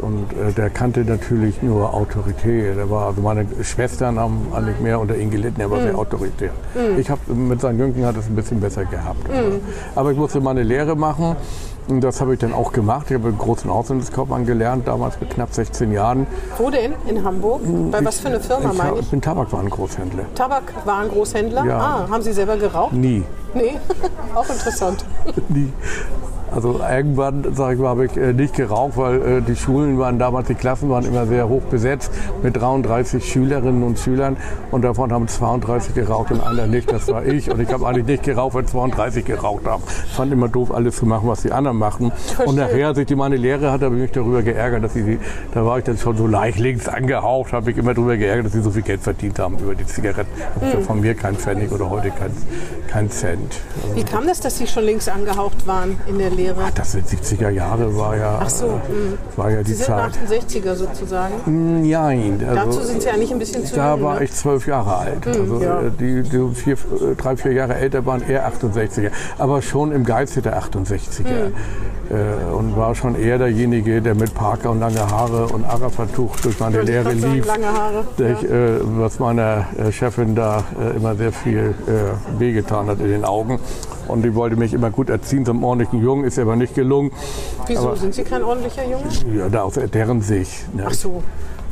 [0.00, 2.76] Und äh, der kannte natürlich nur Autorität.
[2.76, 5.84] Der war, also meine Schwestern haben eigentlich mehr unter ihn gelitten, er war Hm.
[5.84, 6.50] sehr autoritär.
[6.96, 9.28] Ich habe mit seinen Jüngen hat es ein bisschen besser gehabt.
[9.28, 9.60] Hm.
[9.94, 11.36] Aber ich musste meine Lehre machen.
[11.88, 13.06] Und das habe ich dann auch gemacht.
[13.08, 16.26] Ich habe einen großen Auslandskaufmann gelernt, damals mit knapp 16 Jahren.
[16.58, 16.92] Wo denn?
[17.08, 17.62] In Hamburg?
[17.90, 19.10] Bei was für eine Firma, ich, meine hab- ich?
[19.10, 20.24] bin Tabakwarengroßhändler.
[20.34, 21.64] Tabakwarengroßhändler?
[21.66, 21.78] Ja.
[21.78, 22.92] Ah, haben Sie selber geraucht?
[22.92, 23.24] Nie.
[23.54, 23.78] Nee,
[24.34, 25.04] auch interessant.
[25.48, 25.72] Nie.
[26.52, 30.18] Also irgendwann, sag ich mal, habe ich äh, nicht geraucht, weil äh, die Schulen waren
[30.18, 32.10] damals, die Klassen waren immer sehr hoch besetzt
[32.42, 34.36] mit 33 Schülerinnen und Schülern
[34.70, 37.50] und davon haben 32 geraucht und einer nicht, das war ich.
[37.50, 39.82] Und ich habe eigentlich nicht geraucht, weil 32 geraucht haben.
[40.06, 42.10] Ich fand immer doof, alles zu machen, was die anderen machten.
[42.44, 45.18] Und nachher, als ich die meine Lehre hatte, habe ich mich darüber geärgert, dass sie,
[45.54, 48.52] da war ich dann schon so leicht links angehaucht, habe ich immer darüber geärgert, dass
[48.54, 50.30] sie so viel Geld verdient haben über die Zigaretten.
[50.60, 52.32] Also Von mir kein Pfennig oder heute kein,
[52.88, 53.60] kein Cent.
[53.94, 56.39] Wie kam das, dass Sie schon links angehaucht waren in der Lehre?
[56.74, 60.12] Das sind 70er Jahre, war ja, Ach so, äh, war ja die Sie sind Zeit.
[60.28, 61.34] 68er sozusagen.
[61.88, 64.04] Nein, Dazu also, sind Sie eigentlich ein bisschen zu da jung.
[64.04, 64.24] war ne?
[64.24, 65.26] ich zwölf Jahre alt.
[65.26, 65.80] Also ja.
[65.82, 70.04] äh, die, die vier, äh, drei, vier Jahre älter waren eher 68er, aber schon im
[70.04, 71.52] Geiste der 68er.
[72.10, 76.58] Äh, und war schon eher derjenige, der mit Parker und lange Haare und Arafattuch durch
[76.58, 77.46] meine Lehre lief.
[77.46, 80.64] lange Haare, Ich, äh, was meiner äh, Chefin da
[80.96, 81.74] immer sehr viel
[82.38, 83.60] wehgetan hat in den Augen.
[84.08, 87.10] Und die wollte mich immer gut erziehen zum ordentlichen Jungen, ist aber nicht gelungen.
[87.66, 89.38] Wieso sind Sie kein ordentlicher Junge?
[89.38, 90.74] Ja, da aus deren Sicht.
[90.74, 90.84] Ne?
[90.86, 91.22] Ach so.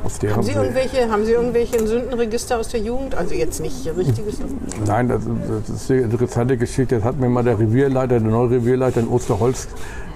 [0.05, 3.17] Haben Sie irgendwelche, haben Sie irgendwelche Sündenregister aus der Jugend?
[3.17, 4.39] Also jetzt nicht richtiges.
[4.87, 5.23] Nein, das,
[5.67, 6.97] das ist eine interessante Geschichte.
[6.97, 9.67] Das hat mir mal der Revierleiter, der neue Revierleiter in Osterholz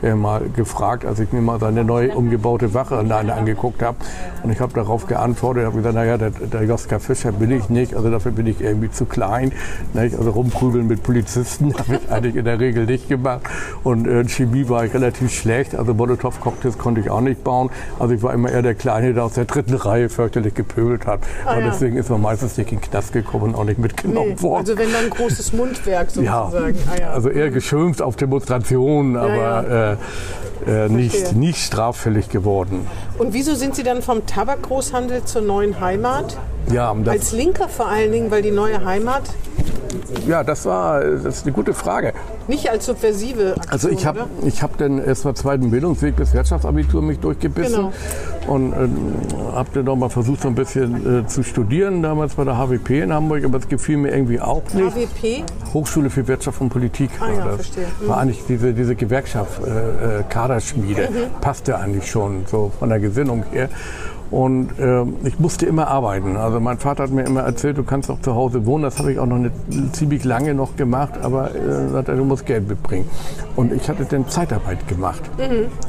[0.02, 3.96] äh, mal gefragt, als ich mir mal seine neu umgebaute Wachanlage angeguckt habe.
[4.42, 7.94] Und ich habe darauf geantwortet, habe gesagt, naja, der, der Joska Fischer will ich nicht,
[7.94, 9.52] also dafür bin ich irgendwie zu klein.
[9.94, 10.16] Nicht?
[10.16, 13.42] Also rumprügeln mit Polizisten habe ich eigentlich in der Regel nicht gemacht.
[13.84, 17.70] Und äh, Chemie war ich relativ schlecht, also Molotow-Cocktails konnte ich auch nicht bauen.
[17.98, 21.20] Also ich war immer eher der Kleine, der aus der dritten Reihe fürchterlich gepöbelt hat.
[21.44, 21.70] Ah, und ja.
[21.70, 24.60] deswegen ist man meistens nicht in den Knast gekommen und auch nicht mitgenommen Nee, worden.
[24.60, 26.76] also wenn dann ein großes Mundwerk Ja, sozusagen.
[26.90, 27.10] Ah, ja.
[27.10, 29.96] also eher geschimpft auf Demonstrationen, aber Äh,
[30.66, 32.87] äh, nicht, nicht straffällig geworden.
[33.18, 36.37] Und wieso sind Sie dann vom Tabakgroßhandel zur neuen Heimat?
[36.70, 39.22] Ja, Als Linker vor allen Dingen, weil die neue Heimat
[40.27, 42.12] ja, das war das ist eine gute Frage.
[42.48, 46.33] nicht als subversive Aktion, Also ich habe ich hab dann erst mal zweiten Bildungsweg bis
[46.35, 47.92] Wirtschaftsabitur mich durchgebissen Genau.
[48.53, 48.96] und ähm,
[49.55, 52.90] habe dann noch mal versucht so ein bisschen äh, zu studieren damals bei der HWP
[53.03, 54.94] in Hamburg, aber es gefiel mir irgendwie auch nicht.
[54.94, 55.44] HWP?
[55.75, 57.55] Hochschule für Wirtschaft und Politik Ah war ja, das.
[57.57, 57.87] verstehe.
[58.03, 58.09] Mhm.
[58.09, 61.09] War eigentlich diese, diese Gewerkschaft, äh, äh, Kaderschmiede,
[61.40, 63.68] passte eigentlich schon so von der Gesinnung her.
[64.33, 66.38] Und ähm, ich musste immer arbeiten.
[66.38, 68.83] Also mein Vater hat mir immer erzählt, du kannst auch zu Hause wohnen.
[68.83, 69.51] Das habe ich auch noch eine,
[69.92, 73.09] ziemlich lange noch gemacht, aber äh, sagt er, du musst Geld mitbringen.
[73.57, 75.21] Und ich hatte dann Zeitarbeit gemacht.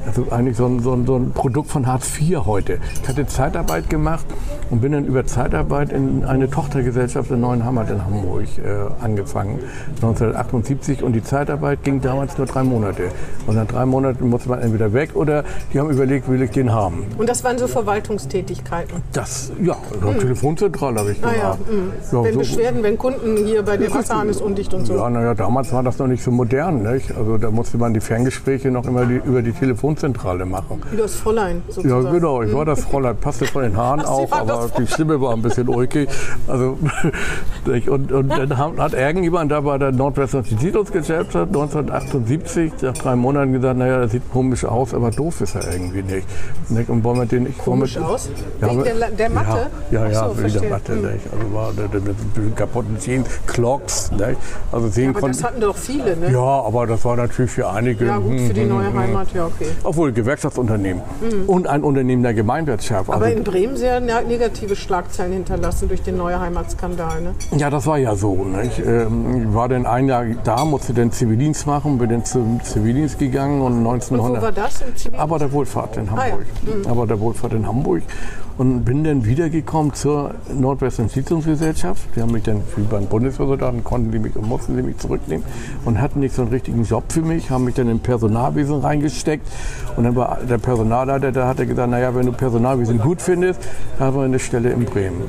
[0.06, 2.80] Also eigentlich so ein, so, ein, so ein Produkt von Hartz IV heute.
[3.02, 4.26] Ich hatte Zeitarbeit gemacht
[4.70, 9.60] und bin dann über Zeitarbeit in eine Tochtergesellschaft der Neuen Heimat in Hamburg äh, angefangen,
[10.02, 11.02] 1978.
[11.02, 13.04] Und die Zeitarbeit ging damals nur drei Monate.
[13.48, 16.74] Und nach drei Monaten musste man entweder weg oder die haben überlegt, will ich den
[16.74, 17.06] haben.
[17.18, 17.70] Und das waren so
[18.34, 19.02] Verwaltungstätigkeiten.
[19.14, 21.36] Das, ja, eine Telefonzentrale habe ich gemacht.
[21.38, 21.58] Naja,
[22.12, 24.96] Ja, wenn so- Beschwerden, wenn Kunden hier bei der Wasserhahn ist undicht und so.
[24.96, 26.84] Ja, naja, damals war das noch nicht so modern.
[26.84, 27.16] Nicht?
[27.16, 30.82] Also da musste man die Ferngespräche noch immer die, über die Telefonzentrale machen.
[30.92, 32.12] Wie das Fräulein Ja, sozusagen.
[32.12, 32.42] genau.
[32.42, 35.42] Ich war das Fräulein, passte von den Haaren Ach, auf, aber die Stimme war ein
[35.42, 36.10] bisschen ulkig.
[36.48, 36.78] Also,
[37.66, 37.90] nicht?
[37.90, 43.78] und, und dann hat irgendjemand da bei der Nordwestern Siedlungsgesellschaft 1978 nach drei Monaten gesagt,
[43.78, 46.28] naja, das sieht komisch aus, aber doof ist er irgendwie nicht.
[46.70, 46.90] nicht?
[46.90, 48.30] Und wollen wir den, ich, wollen Komisch wir, aus?
[48.60, 48.70] Was?
[48.70, 49.68] Wegen der, der Matte?
[49.92, 50.70] Ja, ja, ja so, wegen der.
[50.70, 50.94] Matte.
[50.94, 51.06] Hm.
[51.06, 54.12] Also war mit den kaputten Zehen, Clocks.
[54.12, 54.38] Nicht?
[54.72, 55.44] Also sehen Aber das konnten.
[55.44, 56.32] hatten doch viele, ne?
[56.32, 58.06] Ja, aber das war natürlich für einige.
[58.06, 59.68] Ja, gut, für die hm, neue hm, Heimat, ja, okay.
[59.84, 61.02] Obwohl Gewerkschaftsunternehmen
[61.48, 63.10] und ein Unternehmen der Gemeinwirtschaft.
[63.10, 67.34] Aber Also, in Bremen sehr ne- negative Schlagzeilen hinterlassen durch den neue Heimatskandal, ne?
[67.58, 68.36] ja, das war ja so.
[68.44, 68.80] Nicht?
[68.80, 73.20] Ähm, Ich war dann ein Jahr da, musste dann Zivildienst machen, bin dann zum Zivildienst
[73.20, 74.42] gegangen und Und wo 1900.
[74.44, 75.20] war das im Zivil?
[75.20, 76.32] Aber der Wohlfahrt in Ah, ja.
[76.34, 76.46] Hamburg.
[76.90, 78.04] Aber der Wohlfahrt in Hamburg.
[78.56, 82.04] Und bin dann wiedergekommen zur Nordwestlichen Siedlungsgesellschaft.
[82.16, 85.44] Die haben mich dann wie beim Bundeswehrsoldaten, konnten die mich und mussten sie mich zurücknehmen
[85.86, 89.48] und hatten nicht so einen richtigen Job für mich, haben mich dann im Personalwesen reingesteckt.
[89.98, 93.60] Und dann war der Personalleiter, der hatte gesagt, naja, wenn du Personalwesen gut findest,
[94.00, 95.24] haben wir eine Stelle in Bremen.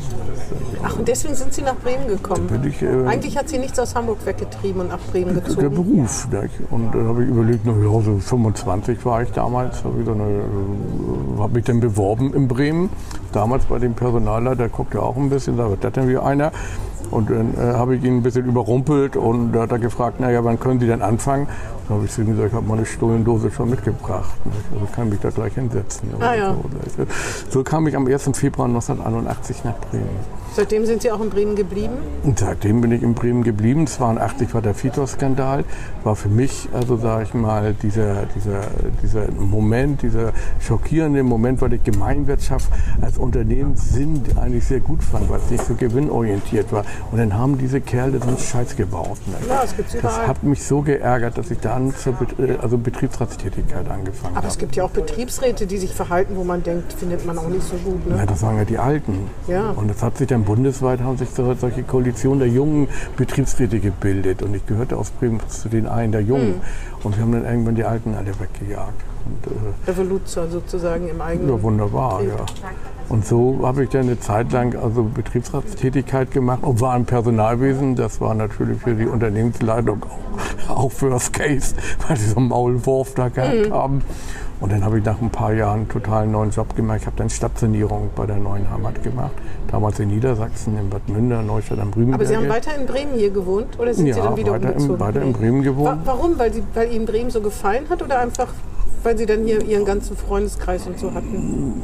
[0.82, 2.46] Ach, und deswegen sind Sie nach Bremen gekommen.
[2.68, 5.74] Ich, äh, Eigentlich hat Sie nichts aus Hamburg weggetrieben und nach Bremen der gezogen.
[5.74, 6.28] Beruf.
[6.30, 6.50] Nicht?
[6.70, 10.20] Und dann habe ich überlegt, na ja, so 25 war ich damals, habe ich dann,
[10.20, 12.63] äh, hab mich dann beworben in Bremen.
[13.32, 16.52] Damals bei dem Personalleiter, der guckte auch ein bisschen, da wird das denn wie einer.
[17.10, 20.42] Und dann äh, habe ich ihn ein bisschen überrumpelt und da hat er gefragt, naja,
[20.42, 21.46] wann können Sie denn anfangen?
[21.86, 24.34] Dann habe ich zu ihm gesagt, ich habe meine Stohlendose schon mitgebracht.
[24.44, 24.56] Nicht?
[24.72, 26.08] Also kann mich da gleich hinsetzen.
[26.18, 26.56] Ah, ja.
[26.96, 27.04] so,
[27.50, 28.30] so kam ich am 1.
[28.34, 30.43] Februar 1981 nach Bremen.
[30.56, 31.94] Seitdem sind Sie auch in Bremen geblieben?
[32.22, 33.86] Und seitdem bin ich in Bremen geblieben.
[33.88, 35.64] 82 war der Fitos-Skandal.
[36.04, 38.60] War für mich, also sage ich mal, dieser, dieser,
[39.02, 42.68] dieser Moment, dieser schockierende Moment, weil ich Gemeinwirtschaft
[43.00, 46.84] als Unternehmenssinn eigentlich sehr gut fand, weil es nicht so gewinnorientiert war.
[47.10, 49.18] Und dann haben diese Kerle so einen Scheiß gebaut.
[49.26, 49.34] Ne?
[49.48, 53.90] Ja, das gibt's das hat mich so geärgert, dass ich dann zur äh, also Betriebsratstätigkeit
[53.90, 54.60] angefangen Aber es habe.
[54.60, 57.76] gibt ja auch Betriebsräte, die sich verhalten, wo man denkt, findet man auch nicht so
[57.76, 58.00] gut.
[58.08, 58.26] Ja, Ne?
[58.26, 59.28] das waren ja die Alten.
[59.48, 59.70] Ja.
[59.70, 64.42] Und es hat sich dann bundesweit haben sich so, solche Koalitionen der jungen Betriebsräte gebildet.
[64.42, 66.60] Und ich gehörte aus Bremen zu den einen der Jungen.
[67.02, 69.04] Und wir haben dann irgendwann die Alten alle weggejagt.
[69.26, 71.48] Und, äh, Revoluzer sozusagen im eigenen.
[71.48, 72.36] ja, wunderbar, ja.
[73.08, 77.96] Und so habe ich dann eine Zeit lang also Betriebsratstätigkeit gemacht und war im Personalwesen.
[77.96, 80.04] Das war natürlich für die Unternehmensleitung
[80.68, 81.74] auch, auch First Case,
[82.08, 84.02] weil sie so einen Maulwurf da gehabt haben.
[84.60, 87.00] Und dann habe ich nach ein paar Jahren einen total neuen Job gemacht.
[87.02, 89.32] Ich habe dann Stadtsanierung bei der Neuen Heimat gemacht.
[89.70, 92.14] Damals in Niedersachsen, in Bad Münder, Neustadt am Rübenberge.
[92.14, 94.68] Aber Sie haben weiter in Bremen hier gewohnt oder sind ja, Sie dann wieder weiter,
[94.68, 94.94] umgezogen?
[94.94, 96.00] in, weiter in Bremen gewohnt.
[96.04, 96.38] warum?
[96.38, 98.48] Weil, Sie, weil Ihnen Bremen so gefallen hat oder einfach,
[99.04, 101.82] weil Sie dann hier Ihren ganzen Freundeskreis und so hatten?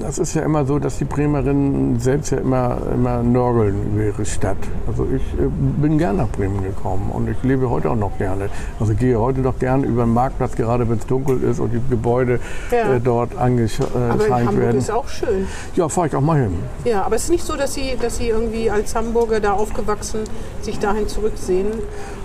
[0.00, 4.24] Das ist ja immer so, dass die Bremerinnen selbst ja immer, immer nörgeln über ihre
[4.24, 4.56] Stadt.
[4.86, 5.46] Also ich äh,
[5.80, 8.48] bin gern nach Bremen gekommen und ich lebe heute auch noch gerne.
[8.80, 11.80] Also gehe heute noch gern über den Marktplatz, gerade wenn es dunkel ist und die
[11.88, 12.94] Gebäude Ja.
[12.96, 14.78] äh, dort Aber in angescheint Hamburg werden.
[14.78, 15.46] ist auch schön.
[15.76, 16.54] Ja, fahre ich auch mal hin.
[16.84, 20.20] Ja, aber es ist nicht so, dass Sie, dass Sie irgendwie als Hamburger da aufgewachsen
[20.62, 21.66] sich dahin zurücksehen.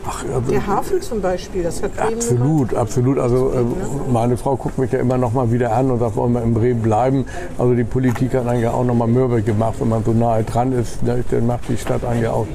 [0.07, 2.31] Ach, also, Der Hafen zum Beispiel, das hat Bremen gemacht.
[2.31, 3.19] Absolut, absolut.
[3.19, 6.33] Also äh, meine Frau guckt mich ja immer noch mal wieder an und sagt, wollen
[6.33, 7.25] wir in Bremen bleiben.
[7.57, 9.75] Also die Politik hat eigentlich auch noch mal mürbe gemacht.
[9.79, 12.45] Wenn man so nahe dran ist, ne, dann macht die Stadt eigentlich auch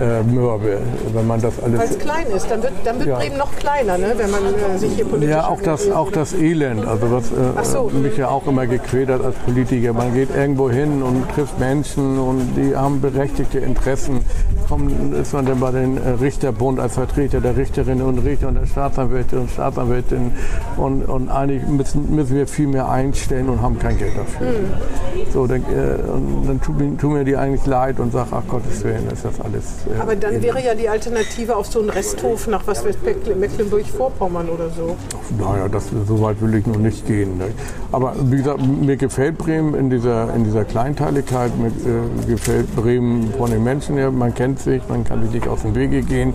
[0.00, 0.78] äh, mürbe.
[1.12, 3.16] Wenn man das Weil alles es klein ist, dann wird, dann wird Ja.
[3.18, 4.14] Bremen noch kleiner, ne?
[4.16, 7.72] wenn man äh, sich hier politisch Ja, auch das, auch das Elend, also was äh,
[7.72, 7.90] so.
[7.92, 9.92] mich ja auch immer gequält hat als Politiker.
[9.92, 14.20] Man geht irgendwo hin und trifft Menschen und die haben berechtigte Interessen.
[14.68, 16.20] Kommt, ist man dann bei den äh,
[16.80, 20.32] Als Vertreter der Richterinnen und Richter und der Staatsanwälte und Staatsanwältinnen
[20.76, 24.46] und, und eigentlich müssen, müssen wir viel mehr einstellen und haben kein Geld dafür.
[24.48, 24.54] Hm.
[25.32, 25.98] So, dann, äh,
[26.46, 29.64] dann mir- tut mir die eigentlich leid und sage, ach Gottes Willen, ist das alles.
[29.86, 34.70] Äh, Aber dann wäre ja die Alternative auf so einen Resthof nach was Mecklenburg-Vorpommern oder
[34.70, 34.96] so.
[35.38, 37.38] Naja, das, so weit will ich noch nicht gehen.
[37.38, 37.46] Ne?
[37.92, 43.32] Aber wie gesagt, mir gefällt Bremen in dieser, in dieser Kleinteiligkeit, mir äh, gefällt Bremen
[43.36, 44.10] von den Menschen her.
[44.10, 46.34] Man kennt sich, man kann sich nicht aus dem Wege gehen.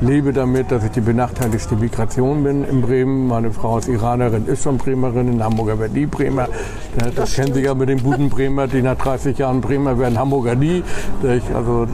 [0.00, 3.28] Lebe damit, dass ich die benachteiligste Migration bin in Bremen.
[3.28, 6.48] Meine Frau ist Iranerin, ist schon Bremerin, in Hamburger wird die Bremer.
[6.96, 10.18] Das, das kennen Sie ja mit den guten Bremer, die nach 30 Jahren Bremer werden
[10.18, 10.82] Hamburger nie.
[11.22, 11.86] Ich, also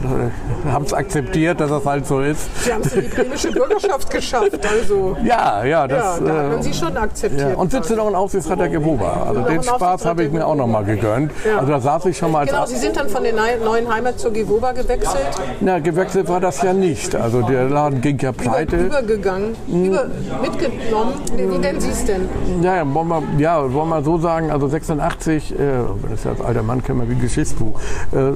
[0.71, 2.47] haben es akzeptiert, dass das halt so ist.
[2.63, 5.17] Sie haben es in die bremische Bürgerschaft geschafft, also.
[5.23, 6.19] Ja, ja, Ja, das.
[6.23, 7.49] da hat äh, man sie schon akzeptiert.
[7.51, 9.25] ja, und sitze noch in Aufsichtsrat der Gewoba.
[9.27, 11.31] Also den Spaß habe ich mir auch noch mal gegönnt.
[11.57, 14.17] Also da saß ich schon mal als Genau, Sie sind dann von der neuen Heimat
[14.19, 15.27] zur Gewoba gewechselt,
[15.59, 17.13] Na, gewechselt war das ja nicht.
[17.15, 18.77] Also der Laden ging ja über, pleite.
[18.77, 20.05] übergegangen, über,
[20.41, 21.13] mitgenommen.
[21.35, 22.27] Wie, wie nennen Sie es denn?
[22.61, 25.55] Ja, ja, wollen wir, ja, wollen wir so sagen, also 86, äh,
[26.03, 27.79] das ist ja als alter Mann, kennen wir wie Geschichtsbuch,
[28.11, 28.31] äh,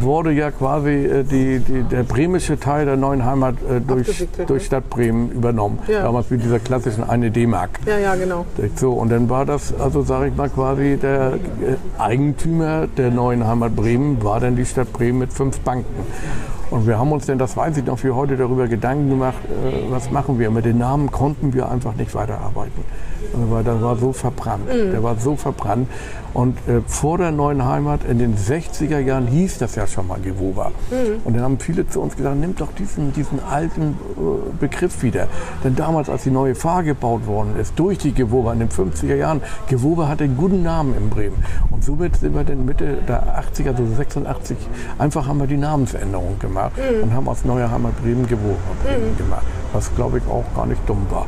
[0.00, 4.62] wurde ja quasi äh, die, die, der bremische Teil der neuen Heimat äh, durch, durch
[4.62, 4.66] ne?
[4.66, 5.78] Stadt Bremen übernommen.
[5.88, 6.02] Ja.
[6.02, 7.80] Damals mit dieser klassischen eine D-Mark.
[7.86, 8.46] Ja, ja, genau.
[8.76, 13.46] So, und dann war das, also sage ich mal, quasi der äh, Eigentümer der neuen
[13.46, 16.04] Heimat Bremen, war dann die Stadt Bremen mit fünf Banken.
[16.70, 19.90] Und wir haben uns denn, das weiß ich noch, für heute darüber Gedanken gemacht, äh,
[19.90, 20.50] was machen wir.
[20.50, 22.84] Mit den Namen konnten wir einfach nicht weiterarbeiten.
[23.32, 24.66] Weil der war so verbrannt.
[24.66, 24.92] Mhm.
[24.92, 25.88] Der war so verbrannt.
[26.32, 30.20] Und äh, vor der neuen Heimat in den 60er Jahren hieß das ja schon mal
[30.20, 30.70] Gewoba.
[30.90, 31.22] Mhm.
[31.24, 35.26] Und dann haben viele zu uns gesagt, nimm doch diesen, diesen alten äh, Begriff wieder.
[35.64, 39.16] Denn damals, als die neue Fahr gebaut worden ist, durch die Gewoba in den 50er
[39.16, 41.42] Jahren, Gewoba hatte einen guten Namen in Bremen.
[41.70, 44.56] Und somit sind wir dann Mitte der 80er, also 86,
[44.98, 47.02] einfach haben wir die Namensänderung gemacht Mhm.
[47.04, 49.44] und haben aus Neuer Heimat Bremen Gewoba Bremen gemacht.
[49.72, 51.26] Was, glaube ich, auch gar nicht dumm war.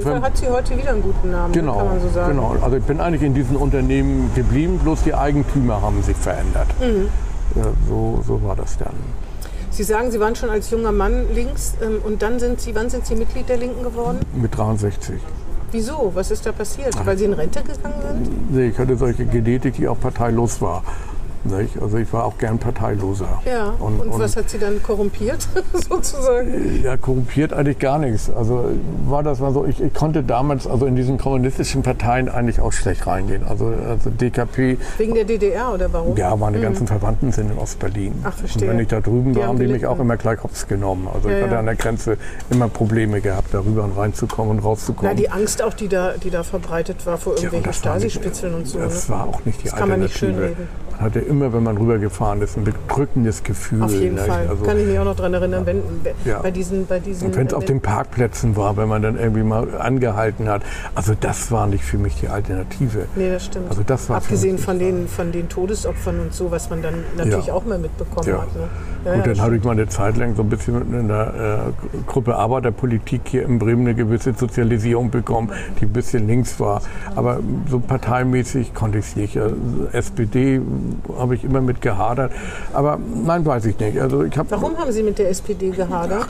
[0.00, 2.36] Fall hat sie heute wieder einen guten Namen, Genau, kann man so sagen.
[2.36, 2.56] genau.
[2.62, 6.68] Also ich bin eigentlich in diesen Unternehmen geblieben, bloß die Eigentümer haben sich verändert.
[6.80, 7.08] Mhm.
[7.56, 8.94] Ja, so, so war das dann.
[9.70, 12.90] Sie sagen, Sie waren schon als junger Mann links ähm, und dann sind Sie, wann
[12.90, 14.18] sind Sie Mitglied der Linken geworden?
[14.34, 15.18] Mit 63.
[15.70, 16.12] Wieso?
[16.14, 16.94] Was ist da passiert?
[17.06, 18.52] Weil Sie in Rente gegangen sind?
[18.54, 20.82] Nee, ich hatte solche Genetik, die auch parteilos war.
[21.44, 21.80] Nicht?
[21.82, 23.40] Also ich war auch gern parteiloser.
[23.44, 23.70] Ja.
[23.78, 25.48] Und, was hat Sie dann korrumpiert,
[25.88, 26.82] sozusagen?
[26.82, 28.30] Ja, korrumpiert eigentlich gar nichts.
[28.30, 28.64] Also
[29.06, 32.72] war das mal so, ich, ich konnte damals also in diesen kommunistischen Parteien eigentlich auch
[32.72, 33.42] schlecht reingehen.
[33.48, 36.16] Also, also DKP, Wegen der DDR oder warum?
[36.16, 38.14] ja, meine ganzen Verwandten sind in Ostberlin.
[38.24, 38.62] Ach, verstehe.
[38.68, 41.08] Und wenn ich da drüben Die war, haben die mich auch immer gleich hops genommen.
[41.12, 41.58] Also Ja, ich hatte ja.
[41.60, 42.16] an der Grenze
[42.50, 45.16] immer Probleme gehabt, darüber und reinzukommen und Na, rauszukommen.
[45.16, 48.54] die Angst auch, die da, die da verbreitet war vor Ja, und irgendwelchen nicht- Stasi-Spitzeln
[48.54, 48.78] und so.
[48.78, 49.14] Das ne?
[49.14, 50.42] war auch nicht die Das kann man nicht Alternative.
[50.54, 50.68] schönreden.
[51.02, 53.82] Hatte immer, wenn man rübergefahren ist, ein bedrückendes Gefühl.
[53.82, 54.26] Auf jeden nicht?
[54.26, 54.46] Fall.
[54.48, 55.82] Also, kann ich mich auch noch daran erinnern, wenn,
[56.24, 56.38] Ja.
[56.40, 59.18] bei diesen, bei diesen Und wenn es auf wenn- den Parkplätzen war, wenn man dann
[59.18, 60.62] irgendwie mal angehalten hat.
[60.94, 63.06] Also das war nicht für mich die Alternative.
[63.16, 63.68] Nee, das stimmt.
[63.68, 67.46] Also das war Abgesehen von den, von den Todesopfern und so, was man dann natürlich
[67.46, 67.54] Ja.
[67.54, 68.42] auch mal mitbekommen Ja.
[68.42, 68.54] hat.
[68.54, 68.62] Ne?
[69.04, 72.00] Ja, Und dann hatte ich mal eine Zeit lang so ein bisschen in der äh,
[72.06, 76.82] Gruppe Arbeiterpolitik hier in Bremen eine gewisse Sozialisierung bekommen, die ein bisschen links war.
[77.16, 79.36] Aber so parteimäßig konnte ich es nicht.
[79.38, 79.56] Also
[79.92, 80.60] SPD
[81.18, 82.32] habe ich immer mit gehadert.
[82.72, 84.00] Aber nein, weiß ich nicht.
[84.00, 86.26] Also ich habe, Warum haben Sie mit der SPD gehadert?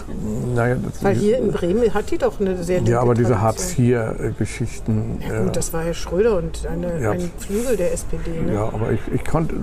[0.55, 3.41] naja, das, Weil hier in Bremen hat die doch eine sehr ja, aber diese.
[3.41, 5.21] Hartz-IV-Geschichten.
[5.29, 7.11] Ja, gut, das war Herr Schröder und eine, Ja.
[7.13, 8.31] ein Flügel der SPD.
[8.47, 8.55] Ne?
[8.55, 9.55] Ja, aber ich, ich konnte,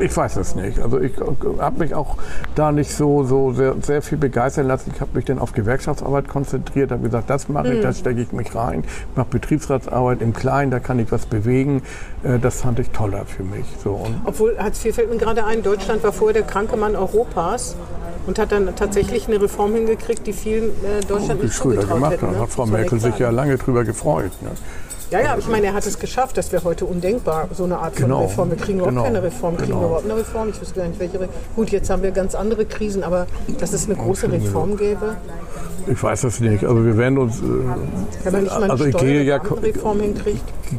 [0.00, 0.78] ich weiß es nicht.
[0.80, 1.12] Also ich
[1.58, 2.16] habe mich auch
[2.54, 4.90] da nicht so, so sehr, sehr viel begeistern lassen.
[4.94, 7.74] Ich habe mich dann auf Gewerkschaftsarbeit konzentriert, habe gesagt, das mache Mhm.
[7.76, 8.84] ich, da stecke ich mich rein.
[9.10, 11.82] Ich mache Betriebsratsarbeit im Kleinen, da kann ich was bewegen.
[12.22, 13.64] Äh, Das fand ich toller für mich.
[13.82, 16.96] So, und Obwohl, Hartz IV fällt mir gerade ein, Deutschland war vorher der kranke Mann
[16.96, 17.76] Europas
[18.26, 22.12] und hat dann tatsächlich eine Reform hingekriegt, die vielen äh, Deutschland wie nicht Schröder gemacht
[22.12, 22.26] hätten.
[22.26, 22.40] hat, ne?
[22.40, 24.32] hat Frau Merkel sich ja lange drüber gefreut.
[24.42, 24.50] Ne?
[25.10, 26.36] Ja, ja, ich meine, er hat es geschafft.
[26.36, 28.50] Das wäre heute undenkbar, so eine Art von Genau, Reform.
[28.50, 29.56] Wir kriegen überhaupt genau, keine Reform.
[29.56, 29.80] Kriegen genau.
[29.80, 30.48] wir überhaupt eine Reform?
[30.50, 31.28] Ich wüsste gar nicht, welche.
[31.56, 33.26] Gut, jetzt haben wir ganz andere Krisen, aber
[33.58, 35.16] dass es eine große kriegen wir Reform gäbe,
[35.86, 36.64] Ich weiß es nicht.
[36.64, 37.42] Also wir werden uns, äh,
[38.24, 39.40] wenn man nicht mal Also ich gehe ja-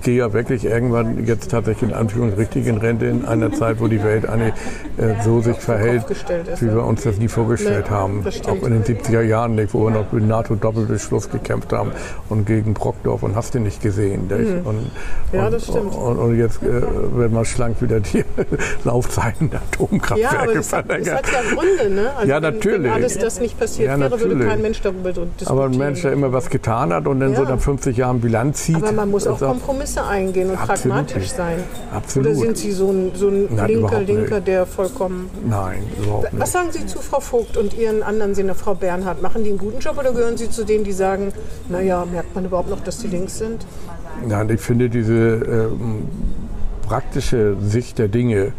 [0.03, 3.87] gehe ja wirklich irgendwann jetzt tatsächlich in Anführungszeichen richtig in Rente in einer Zeit, wo
[3.87, 4.49] die Welt eine,
[4.97, 6.05] äh, so sich verhält,
[6.59, 6.73] wie ja.
[6.75, 8.21] wir uns das nie vorgestellt Nee, haben.
[8.23, 8.41] das.
[8.47, 11.91] Auch in den 70er Jahren nicht, wo wir noch mit NATO-Doppelbeschluss gekämpft haben
[12.29, 14.27] und gegen Brockdorf und hast du nicht gesehen.
[14.27, 14.65] Nicht?
[14.65, 14.91] Und.
[15.33, 15.93] Ja, und, das stimmt.
[15.95, 16.81] Und, und jetzt äh,
[17.15, 18.23] wird mal schlank wieder die
[18.83, 21.15] Laufzeiten der Ja, Atomkraftwerke aber das hat, das verlängert.
[21.17, 22.11] hat ja Gründe, ne?
[22.15, 22.83] Also Ja, wenn- natürlich.
[22.83, 25.51] Wenn alles das nicht passiert Ja, wäre, würde kein Mensch darüber diskutieren.
[25.51, 27.49] Aber ein Mensch, der immer was getan hat und dann so Ja.
[27.49, 28.75] nach 50 Jahren Bilanz zieht.
[28.75, 31.57] Aber man muss auch Kompromisse eingehen und Absolut pragmatisch sein.
[31.93, 32.29] Absolut.
[32.29, 36.41] Oder sind Sie so ein, so ein Nein, linker Linker, der vollkommen Nein, überhaupt nicht.
[36.41, 39.21] Was sagen Sie zu Frau Vogt und Ihren anderen Sinne, Frau Bernhard?
[39.21, 41.33] Machen die einen guten Job oder gehören Sie zu denen, die sagen,
[41.69, 43.65] naja, merkt man überhaupt noch, dass die links sind?
[44.27, 46.03] Nein, ich finde diese ähm,
[46.87, 48.53] praktische Sicht der Dinge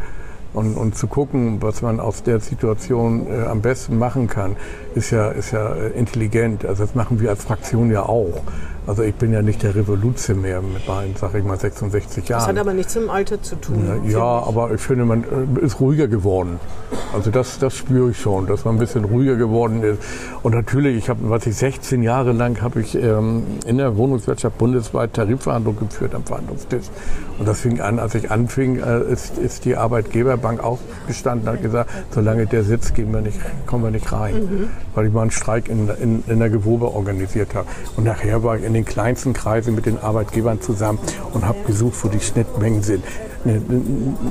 [0.54, 4.56] und, und zu gucken, was man aus der Situation äh, am besten machen kann,
[4.94, 6.64] ist ja, ist ja äh, intelligent.
[6.64, 8.42] Also das machen wir als Fraktion ja auch.
[8.84, 12.40] Also ich bin ja nicht der Revolution mehr mit meinen, sag ich mal, 66 Jahren.
[12.40, 14.02] Das hat aber nichts mit dem Alter zu tun.
[14.04, 16.58] Ja, ja, aber ich finde, man äh, ist ruhiger geworden.
[17.14, 20.02] Also das, das spüre ich schon, dass man ein bisschen ruhiger geworden ist.
[20.42, 24.58] Und natürlich, ich habe, was ich 16 Jahre lang habe ich ähm, in der Wohnungswirtschaft
[24.58, 26.86] bundesweit Tarifverhandlungen geführt am Verhandlungstisch.
[27.38, 31.62] Und das fing an, als ich anfing, äh, ist, ist die Arbeitgeberbank aufgestanden und hat
[31.62, 34.34] gesagt, solange der sitzt, gehen wir nicht, kommen wir nicht rein.
[34.34, 34.68] Mhm.
[34.94, 37.66] Weil ich mal einen Streik in, in, in der Gewobe organisiert habe.
[37.96, 40.98] Und nachher war ich in den kleinsten Kreisen mit den Arbeitgebern zusammen
[41.32, 43.02] und habe gesucht, wo die Schnittmengen sind.
[43.44, 43.60] Eine,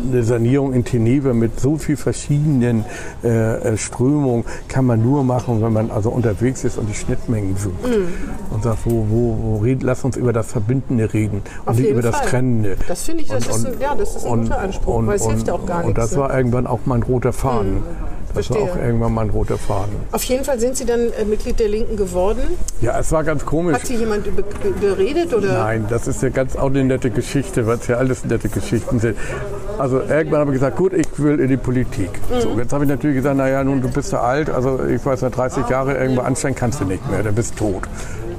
[0.09, 2.85] eine Sanierung in Teneve mit so viel verschiedenen
[3.25, 3.27] äh,
[3.73, 7.85] äh, Strömungen kann man nur machen, wenn man also unterwegs ist und die Schnittmengen sucht.
[7.85, 8.07] Mhm.
[8.51, 12.01] Und sagt, wo, wo, wo reden, lass uns über das Verbindende reden und nicht über
[12.01, 12.27] das Fall.
[12.27, 12.77] Trennende.
[12.87, 15.07] Das finde ich, das Und- ist ein, ja, das ist ein und- guter Anspruch, und-
[15.07, 15.99] weil es und- hilft auch gar Und nichts.
[16.01, 16.17] das ne?
[16.19, 17.83] war irgendwann auch mein roter Faden.
[18.33, 19.95] Das war auch irgendwann mein roter Faden.
[20.11, 22.41] Auf jeden Fall sind Sie dann äh, Mitglied der Linken geworden.
[22.81, 23.75] Ja, es war ganz komisch.
[23.75, 25.33] Hat Sie jemand über, überredet?
[25.33, 25.59] Oder?
[25.59, 28.99] Nein, das ist ja ganz auch eine nette Geschichte, weil es ja alles nette Geschichten
[28.99, 29.17] sind.
[29.77, 32.09] Also irgendwann habe ich gesagt, gut, ich will in die Politik.
[32.39, 35.21] So, jetzt habe ich natürlich gesagt, naja, nun, du bist ja alt, also ich weiß
[35.23, 37.83] nicht, 30 Jahre irgendwo anstrengen kannst du nicht mehr, dann bist tot.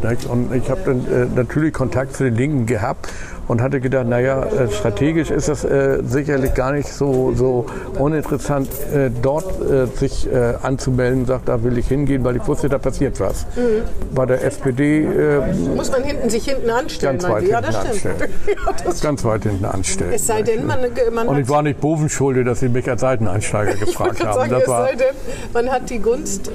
[0.03, 0.27] Nicht?
[0.27, 3.09] Und ich habe dann äh, natürlich Kontakt zu den Linken gehabt
[3.49, 7.67] und hatte gedacht, naja, äh, strategisch ist das äh, sicherlich gar nicht so, so
[7.99, 12.69] uninteressant, äh, dort äh, sich äh, anzumelden, sagt, da will ich hingehen, weil ich wusste,
[12.69, 13.45] da passiert was.
[13.57, 14.15] Mhm.
[14.15, 15.41] Bei der SPD äh,
[15.77, 17.49] Muss man hinten, sich hinten anstellen, ganz weit?
[17.49, 18.15] Ja, hinten das stimmt.
[18.15, 18.33] anstellen.
[18.67, 20.13] ja, das Ganz weit hinten anstellen.
[20.15, 20.79] es sei denn, man,
[21.13, 24.39] man Und ich war nicht Bovenschulde, dass sie mich als Seiteneinsteiger gefragt gerade haben.
[24.39, 25.15] sagen, Das es war, sei denn,
[25.53, 26.51] man hat die Gunst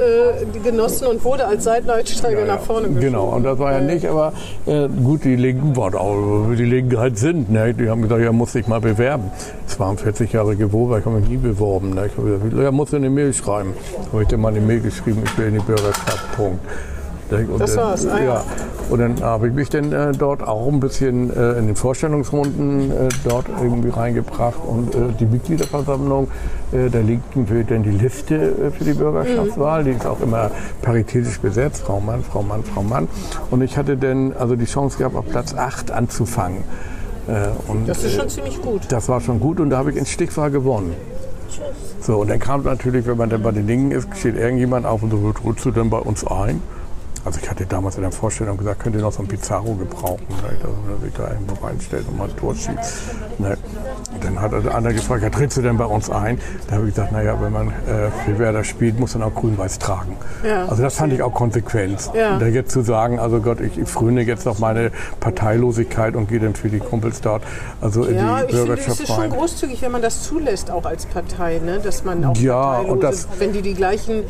[0.64, 3.02] genossen und wurde als Seiteneinsteiger nach vorne geschoben.
[3.02, 4.34] Genau, und das war ja nicht, aber
[5.04, 7.50] gut, die Linken waren auch, die Linken halt sind.
[7.52, 7.74] Ne?
[7.74, 9.32] Die haben gesagt, ja, muss sich mal bewerben.
[9.68, 11.92] Es waren 40 Jahre gewohnt, ich habe mich nie beworben.
[11.92, 12.08] Ne?
[12.08, 13.74] Ich habe gesagt, ja, muss eine Mail schreiben.
[14.12, 16.60] habe ich dann mal eine Mail geschrieben, ich will in die Bürgerschaft, Punkt.
[17.32, 18.24] Und Das war's, ah ja.
[18.26, 18.44] ja.
[18.90, 22.90] Und dann habe ich mich dann äh, dort auch ein bisschen äh, in den Vorstellungsrunden
[22.90, 26.30] äh, dort irgendwie reingebracht und äh, die Mitgliederversammlung
[26.72, 29.84] äh, der Linken wählt dann die Liste äh, für die Bürgerschaftswahl.
[29.84, 33.10] Die ist auch immer paritätisch besetzt, Frau Mann, Frau Mann, Frau Mann.
[33.52, 36.64] Und ich hatte dann also die Chance gehabt, auf Platz 8 anzufangen.
[37.28, 38.84] Äh, und, Das ist äh, schon ziemlich gut.
[38.88, 40.94] das war schon gut und da habe ich in Stichwahl gewonnen.
[42.00, 45.04] So, und dann kam natürlich, wenn man dann bei den Linken ist, steht irgendjemand auf
[45.04, 46.62] und so, holst du denn bei uns ein?
[47.26, 50.26] Also ich hatte damals in der Vorstellung gesagt, könnt ihr noch so ein Pizarro gebrauchen,
[50.30, 50.58] ne?
[50.62, 53.40] dass man sich da irgendwo reinstellt und mal ein Tor schießt.
[53.40, 53.58] Ne?
[54.22, 56.40] Dann hat der andere gefragt, ja, trittst du denn bei uns ein?
[56.68, 59.80] Da habe ich gesagt, naja, wenn man äh, für Werder spielt, muss man auch grün-weiß
[59.80, 60.16] tragen.
[60.46, 60.66] Ja.
[60.68, 62.10] Also das fand ich auch konsequent.
[62.14, 62.38] Ja.
[62.40, 66.40] Da jetzt zu sagen, also Gott, ich, ich fröne jetzt noch meine Parteilosigkeit und gehe
[66.40, 67.44] dann für die Kumpels dort,
[67.82, 69.30] also in Ja, die ich finde, es Bürgerschaft ist schon rein.
[69.30, 71.80] großzügig, wenn man das zulässt, auch als Partei, ne?
[71.84, 74.24] dass man auch Ja, und das- wenn die die gleichen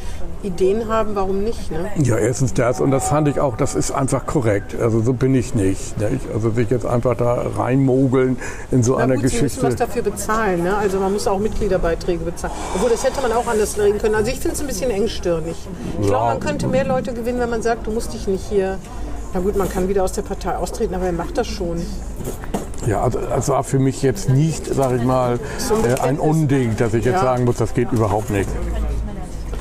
[0.44, 1.72] Ideen haben, warum nicht?
[1.72, 1.86] Ne?
[1.98, 4.76] Ja, erstens das und das fand ich auch, das ist einfach korrekt.
[4.80, 5.98] Also so bin ich nicht.
[6.00, 6.22] nicht?
[6.34, 8.38] Also sich jetzt einfach da reinmogeln
[8.72, 9.66] in so Na einer gut, Sie müssen Geschichte.
[9.68, 10.64] was dafür bezahlen.
[10.64, 10.76] Ne?
[10.76, 12.54] Also man muss auch Mitgliederbeiträge bezahlen.
[12.76, 14.16] Obwohl, das hätte man auch anders regeln können.
[14.16, 15.56] Also ich finde es ein bisschen engstirnig.
[16.00, 16.10] Ich Ja.
[16.10, 18.78] glaube, man könnte mehr Leute gewinnen, wenn man sagt, du musst dich nicht hier...
[19.34, 21.82] Na gut, man kann wieder aus der Partei austreten, aber er macht das schon.
[22.88, 25.38] Ja, also es war für mich jetzt nicht, sag ich mal,
[26.02, 26.20] ein äh.
[26.20, 27.22] Unding, dass ich jetzt Ja.
[27.22, 28.48] sagen muss, das geht überhaupt nicht.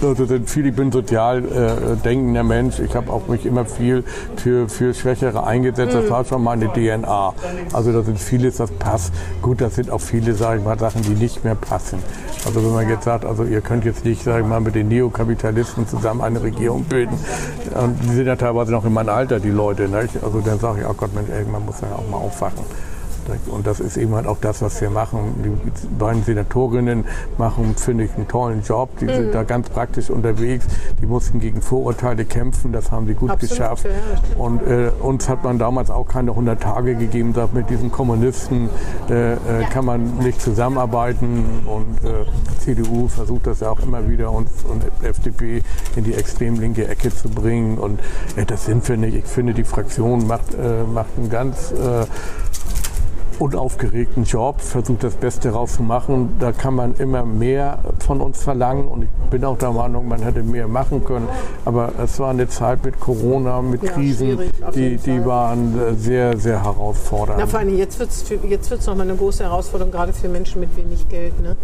[0.02, 2.78] Also sind viel, ich bin sozial äh, denkender Mensch.
[2.80, 4.04] Ich habe auch mich immer viel
[4.36, 5.94] für, für Schwächere eingesetzt.
[5.94, 6.00] Mhm.
[6.00, 7.34] Das war schon meine DNA.
[7.72, 9.12] Also da sind vieles, das passt.
[9.42, 11.98] Gut, das sind auch viele, sage ich mal, Sachen, die nicht mehr passen.
[12.44, 14.88] Also wenn man jetzt sagt, also ihr könnt jetzt nicht, sage ich mal, mit den
[14.88, 17.18] Neokapitalisten zusammen eine Regierung bilden.
[17.74, 19.88] Und die sind ja teilweise noch in meinem Alter, die Leute.
[19.88, 20.22] Nicht?
[20.22, 22.64] Also dann sage ich, oh Gott, Mensch, irgendwann muss man auch mal aufwachen.
[23.48, 25.34] Und das ist eben halt auch das, was wir machen.
[25.44, 27.04] Die beiden Senatorinnen
[27.38, 28.90] machen, finde ich, einen tollen Job.
[29.00, 29.14] Die Mhm.
[29.14, 30.66] sind da ganz praktisch unterwegs.
[31.00, 32.72] Die mussten gegen Vorurteile kämpfen.
[32.72, 33.84] Das haben sie gut Absolut, geschafft.
[33.84, 34.36] ja.
[34.42, 37.32] Und äh, uns hat man damals auch keine 100 Tage gegeben.
[37.34, 38.68] Sagt, mit diesen Kommunisten
[39.10, 39.36] äh, äh,
[39.72, 41.44] kann man nicht zusammenarbeiten.
[41.66, 42.24] Und äh,
[42.60, 45.62] CDU versucht das ja auch immer wieder, uns und FDP
[45.96, 47.78] in die extrem linke Ecke zu bringen.
[47.78, 48.00] Und
[48.46, 49.14] das sind wir nicht.
[49.16, 52.06] Ich finde, die Fraktion macht, äh, macht einen ganz äh,
[53.38, 56.36] unaufgeregten Job, versucht das Beste rauszumachen.
[56.38, 60.22] Da kann man immer mehr von uns verlangen und ich bin auch der Meinung, man
[60.22, 61.28] hätte mehr machen können.
[61.64, 64.38] Aber es war eine Zeit mit Corona, mit Ja, Krisen,
[64.74, 65.26] die, die Fall.
[65.26, 67.38] waren äh, sehr, sehr herausfordernd.
[67.40, 70.60] Na, vor allem jetzt wird es jetzt wird's nochmal eine große Herausforderung, gerade für Menschen
[70.60, 71.38] mit wenig Geld.
[71.40, 71.56] Ne?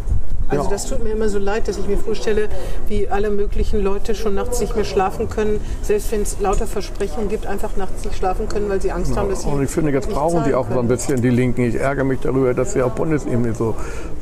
[0.49, 0.71] Also Ja.
[0.71, 2.49] das tut mir immer so leid, dass ich mir vorstelle,
[2.89, 7.29] wie alle möglichen Leute schon nachts nicht mehr schlafen können, selbst wenn es lauter Versprechungen
[7.29, 9.93] gibt, einfach nachts nicht schlafen können, weil sie Angst haben, dass sie Und ich finde,
[9.93, 10.89] jetzt brauchen die auch so ein können.
[10.89, 11.63] bisschen die Linken.
[11.63, 13.75] Ich ärgere mich darüber, dass sie auf Bundesebene so,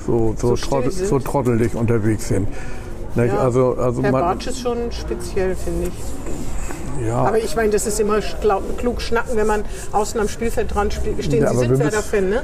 [0.06, 1.08] so, so, So sind.
[1.08, 2.48] so trottelig unterwegs sind.
[3.16, 3.38] Ja.
[3.38, 5.92] Also, also Herr Bartsch ist schon speziell, finde ich.
[7.06, 8.20] Ja, Aber ich meine, das ist immer
[8.78, 11.24] klug schnacken, wenn man außen am Spielfeld dran spielt.
[11.24, 12.42] Stehen Ja, Sie sind Werder-Fan, ne?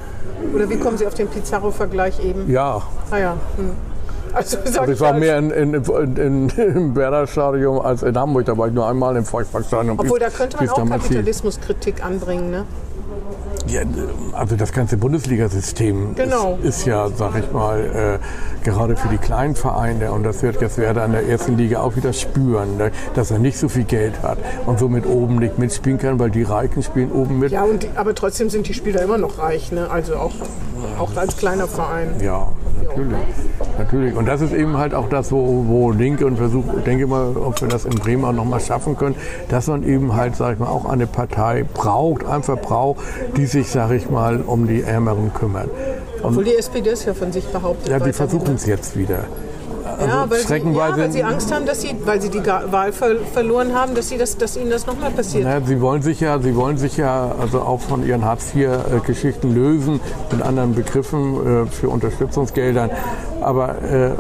[0.55, 2.51] Oder wie kommen Sie auf den Pizarro-Vergleich eben?
[2.51, 3.37] ja, Ah ja.
[3.57, 3.71] Hm.
[4.33, 8.45] Also, Also ich war mehr in, in, in, in, im Werder-Stadion als in Hamburg.
[8.45, 9.99] Da war ich nur einmal im Volksparkstadion.
[9.99, 10.89] Obwohl, da könnte man auch.
[10.89, 12.67] Kapitalismuskritik anbringen, ne?
[13.69, 13.81] Ja,
[14.33, 16.57] also das ganze Bundesliga-System Genau.
[16.63, 20.61] ist, ist ja, sag ich mal, äh, gerade für die kleinen Vereine und das wird
[20.61, 23.85] jetzt Werder in der ersten Liga auch wieder spüren, ne, dass er nicht so viel
[23.85, 27.51] Geld hat und somit oben nicht mitspielen kann, weil die Reichen spielen oben mit.
[27.53, 29.91] Ja, und aber trotzdem sind die Spieler immer noch reich, ne?
[29.91, 30.35] Also auch,
[30.99, 32.15] auch als kleiner Verein.
[32.21, 32.49] Ja,
[32.97, 33.79] natürlich.
[33.79, 34.17] natürlich.
[34.17, 37.61] Und das ist eben halt auch das, wo, wo Linke und Versuch, denke mal, ob
[37.61, 39.17] wir das in Bremen auch nochmal schaffen können,
[39.49, 43.01] dass man eben halt, sag ich mal, auch eine Partei braucht, einfach braucht,
[43.37, 45.69] die sich, sag ich mal, um die Ärmeren kümmert.
[46.23, 47.89] Obwohl die SPD es ja von sich behauptet.
[47.89, 49.25] Ja, die versuchen es jetzt wieder.
[50.01, 52.93] Ja, weil sie, streckenweise- ja, weil sie Angst haben, dass sie, weil sie die Wahl
[52.93, 55.45] ver verloren haben, dass, sie das, dass ihnen das nochmal passiert.
[55.45, 60.01] Naja, sie wollen sich ja, sie wollen sich ja also auch von ihren Hartz-IV-Geschichten lösen
[60.31, 62.91] mit anderen Begriffen äh, für Unterstützungsgeldern.
[63.41, 64.11] Aber äh,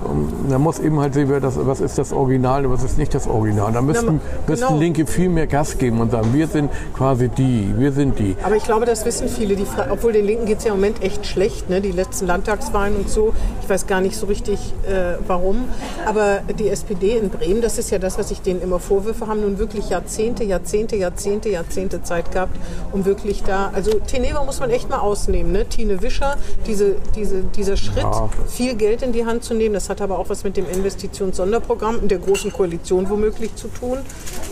[0.48, 3.26] man muss eben halt sehen, das, was ist das Original und was ist nicht das
[3.26, 3.72] Original.
[3.72, 4.78] Da müssten, Na, müssten genau.
[4.78, 8.36] Linke viel mehr Gas geben und sagen, wir sind quasi die, wir sind die.
[8.44, 9.56] Aber ich glaube, das wissen viele.
[9.56, 11.80] Die, obwohl den Linken geht es ja im Moment echt schlecht, ne?
[11.80, 13.32] die letzten Landtagswahlen und so.
[13.62, 15.64] Ich weiß gar nicht so richtig, äh, warum.
[16.06, 19.40] Aber die SPD in Bremen, das ist ja das, was ich denen immer vorwürfe, haben
[19.40, 22.56] nun wirklich Jahrzehnte, Jahrzehnte, Jahrzehnte, Jahrzehnte Zeit gehabt,
[22.92, 23.70] um wirklich da.
[23.74, 25.52] Also Teneva muss man echt mal ausnehmen.
[25.52, 25.66] Ne?
[25.68, 26.36] Tine Wischer,
[26.66, 28.28] diese, diese, dieser Schritt, Ja.
[28.46, 31.98] viel Geld in die Hand zu nehmen, das hat aber auch was mit dem Investitionssonderprogramm
[32.00, 33.98] und der großen Koalition womöglich zu tun.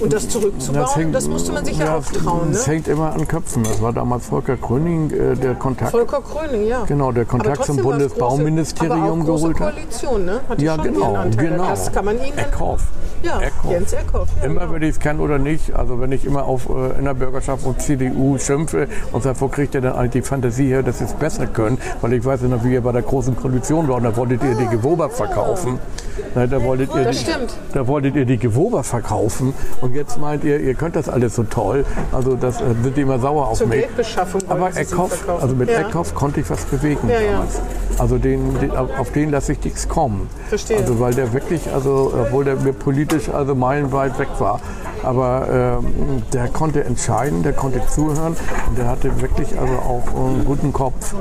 [0.01, 2.51] Und das zurückzubauen, das, musste man sich ja, auch trauen.
[2.51, 2.73] Es Ne?
[2.75, 3.63] hängt immer an Köpfen.
[3.65, 5.91] Das war damals Volker Gröning, äh, der Kontakt.
[5.93, 6.85] Volker Kröning, ja.
[6.85, 9.75] Genau, der Kontakt zum Bundesbauministerium geholt hat.
[9.75, 10.41] Koalition, ne?
[10.49, 11.49] Hatte Ja, schon genau, Anteil.
[11.49, 11.67] genau.
[11.69, 12.39] Das kann man ihnen.
[12.39, 12.83] Eckhoff.
[13.23, 13.71] Ja, Eckhoff.
[13.71, 14.29] Jens Eckhoff.
[14.41, 14.73] Ja, Immer genau.
[14.75, 17.65] wenn ich es kann oder nicht, also wenn ich immer auf äh, in der Bürgerschaft
[17.65, 21.05] und CDU schimpfe und sage, wo kriegt ihr denn eigentlich die Fantasie her, dass sie
[21.05, 21.79] es besser können?
[22.03, 24.43] Weil ich weiß ja noch, wie ihr bei der großen Koalition war und da wolltet
[24.43, 25.79] ihr die Gewober verkaufen.
[26.35, 27.55] Na, da, wolltet ihr Das die, stimmt.
[27.73, 31.45] da wolltet ihr die Gewober verkaufen und jetzt meint ihr, ihr könnt das alles so
[31.45, 31.85] toll.
[32.13, 33.81] Also das äh, sind die immer sauer auf Zur mich.
[33.81, 35.81] Geldbeschaffung Aber Eckhoff, also mit Ja.
[35.81, 37.45] Eckhoff konnte ich was bewegen Ja, ja.
[37.99, 40.29] Also den, den, auf den lasse ich nichts kommen.
[40.49, 40.79] Verstehe.
[40.79, 44.61] Also weil der wirklich, also obwohl der mir politisch also meilenweit weg war,
[45.03, 48.37] aber ähm, der konnte entscheiden, der konnte zuhören
[48.69, 51.15] und der hatte wirklich also auch einen guten Kopf.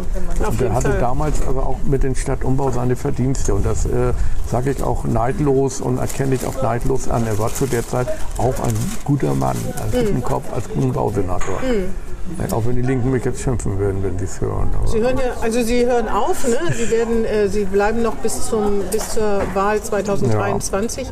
[0.48, 1.00] Und der hatte Fall.
[1.00, 4.14] damals also auch mit dem Stadtumbau seine Verdienste und das äh,
[4.50, 7.28] sage ich auch neidlos und erkenne ich auch neidlos an.
[7.28, 8.08] Er war zu der Zeit
[8.38, 10.24] auch ein guter Mann, einen guten Mhm.
[10.24, 11.56] Kopf als guten Bausenator.
[11.62, 11.70] Ja,
[12.52, 14.72] Auch wenn die Linken mich jetzt schimpfen würden, wenn sie es hören.
[14.74, 16.58] Aber Sie hören ja, also Sie hören auf, ne?
[16.74, 21.12] Sie werden, äh, Sie bleiben noch bis zum bis zur Wahl 2023.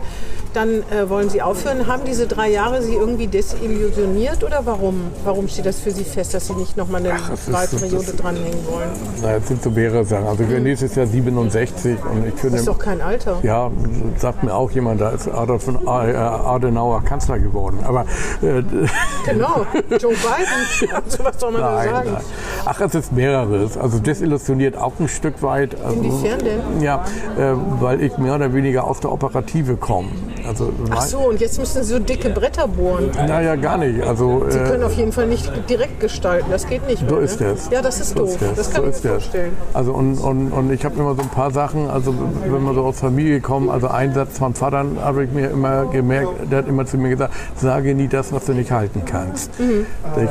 [0.53, 1.87] Dann äh, wollen Sie aufhören.
[1.87, 4.99] Haben diese drei Jahre Sie irgendwie desillusioniert oder warum?
[5.23, 8.59] Warum steht das für Sie fest, dass Sie nicht noch mal eine ist- Wahlperiode dranhängen
[8.69, 8.89] wollen?
[9.21, 10.27] Na, es sind so mehrere Sachen.
[10.27, 12.51] Also ich werde nächstes Jahr 67 und ich finde.
[12.51, 13.39] Das ist doch kein Alter.
[13.43, 13.71] ja,
[14.17, 17.79] sagt mir auch jemand, da ist Adolf von äh, Adenauer Kanzler geworden.
[17.85, 18.01] Aber
[18.41, 18.61] äh,
[19.25, 19.65] Genau,
[19.99, 20.89] Joe Biden.
[21.07, 22.09] So was soll man da nein, sagen?
[22.13, 22.23] nein.
[22.65, 23.77] Ach, es ist mehreres.
[23.77, 25.75] Also desillusioniert auch ein Stück weit.
[25.81, 26.81] Also, Inwiefern denn?
[26.81, 27.05] Ja,
[27.37, 30.09] äh, weil ich mehr oder weniger aus der Operative komme.
[30.47, 33.09] Also, Ach so, und jetzt müssen Sie so dicke Bretter bohren.
[33.15, 34.01] Naja, gar nicht.
[34.05, 36.47] Also, Sie äh, können auf jeden Fall nicht direkt gestalten.
[36.51, 37.23] Das geht nicht So mehr.
[37.23, 37.47] ist ne?
[37.51, 37.69] das.
[37.71, 38.29] Ja, das ist So doof.
[38.31, 38.55] ist das.
[38.55, 39.11] Das kann so ich mir ist das.
[39.11, 39.51] vorstellen.
[39.73, 42.13] Also und, und, und ich habe immer so ein paar Sachen, also
[42.45, 45.85] wenn man so aus Familie kommt, also ein Satz vom Vater habe ich mir immer
[45.85, 49.51] gemerkt, der hat immer zu mir gesagt, sage nie das, was du nicht halten kannst.
[49.59, 49.85] Mhm.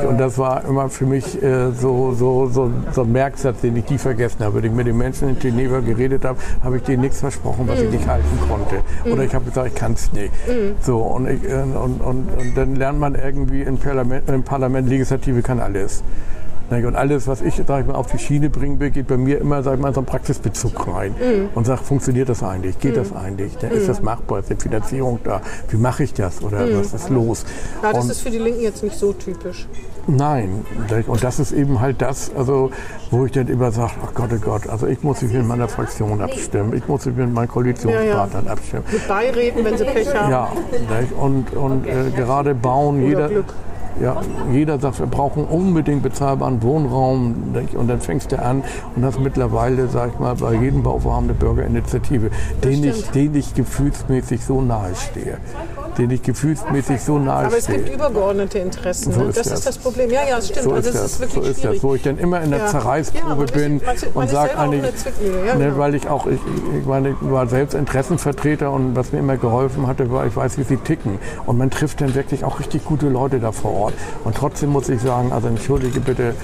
[0.07, 3.89] Und das war immer für mich äh, so, so, so, so ein Merksatz, den ich
[3.89, 4.55] nie vergessen habe.
[4.57, 7.79] Wenn ich mit den Menschen in Geneva geredet habe, habe ich denen nichts versprochen, was
[7.79, 7.85] Mhm.
[7.85, 8.81] ich nicht halten konnte.
[9.11, 10.33] Oder ich habe gesagt, ich kann es nicht.
[10.81, 14.89] So, und, ich, äh, und, und, und dann lernt man irgendwie im Parlament, im Parlament
[14.89, 16.03] Legislative kann alles.
[16.71, 19.39] Und alles, was ich sag ich mal, auf die Schiene bringen will, geht bei mir
[19.39, 21.13] immer sag ich mal, so einen Praxisbezug rein
[21.53, 22.79] und sagt, funktioniert das eigentlich?
[22.79, 23.57] Geht das eigentlich?
[23.57, 24.39] Da Ist das machbar?
[24.39, 25.41] Ist die Finanzierung da?
[25.69, 26.41] Wie mache ich das?
[26.41, 27.45] Oder was ist los?
[27.83, 29.67] Ja, das und, ist für die Linken jetzt nicht so typisch.
[30.07, 30.65] Nein,
[31.07, 32.71] und das ist eben halt das, also,
[33.11, 35.67] wo ich dann immer sage, ach Gott, oh Gott, also ich muss mich mit meiner
[35.67, 38.83] Fraktion abstimmen, ich muss mich mit meinen Koalitionspartnern abstimmen.
[38.91, 40.31] Mit beireden, wenn sie Pech haben.
[40.31, 40.51] Ja,
[41.19, 43.53] und, und äh, gerade bauen, jeder, Glück.
[43.99, 44.21] Ja,
[44.51, 47.35] jeder sagt, wir brauchen unbedingt bezahlbaren Wohnraum.
[47.75, 48.63] Und dann fängst du an
[48.95, 52.29] und hast mittlerweile, sag ich mal, bei jedem Bauvorhaben eine Bürgerinitiative,
[52.63, 55.37] den ich, den ich gefühlsmäßig so nahe stehe.
[55.97, 57.79] Den ich gefühlsmäßig so nahe Aber es stehe.
[57.79, 59.11] gibt übergeordnete Interessen.
[59.11, 59.25] So ne?
[59.27, 59.59] ist das das.
[59.59, 60.09] ist das Problem.
[60.09, 60.63] Ja, ja, es stimmt.
[60.63, 61.75] So also ist es das, ist wirklich so ist schwierig.
[61.77, 62.65] das, wo ich dann immer in der Ja.
[62.65, 65.77] Ja, Zerreißprobe ist- bin man und sage eigentlich, ja, ne, genau.
[65.77, 66.39] weil ich auch, ich,
[66.79, 70.57] ich meine, ich war selbst Interessenvertreter und was mir immer geholfen hatte, war, ich weiß,
[70.57, 71.19] wie sie ticken.
[71.45, 73.80] Und man trifft dann wirklich auch richtig gute Leute da vor Ort.
[74.23, 76.35] Und trotzdem muss ich sagen, also entschuldige bitte,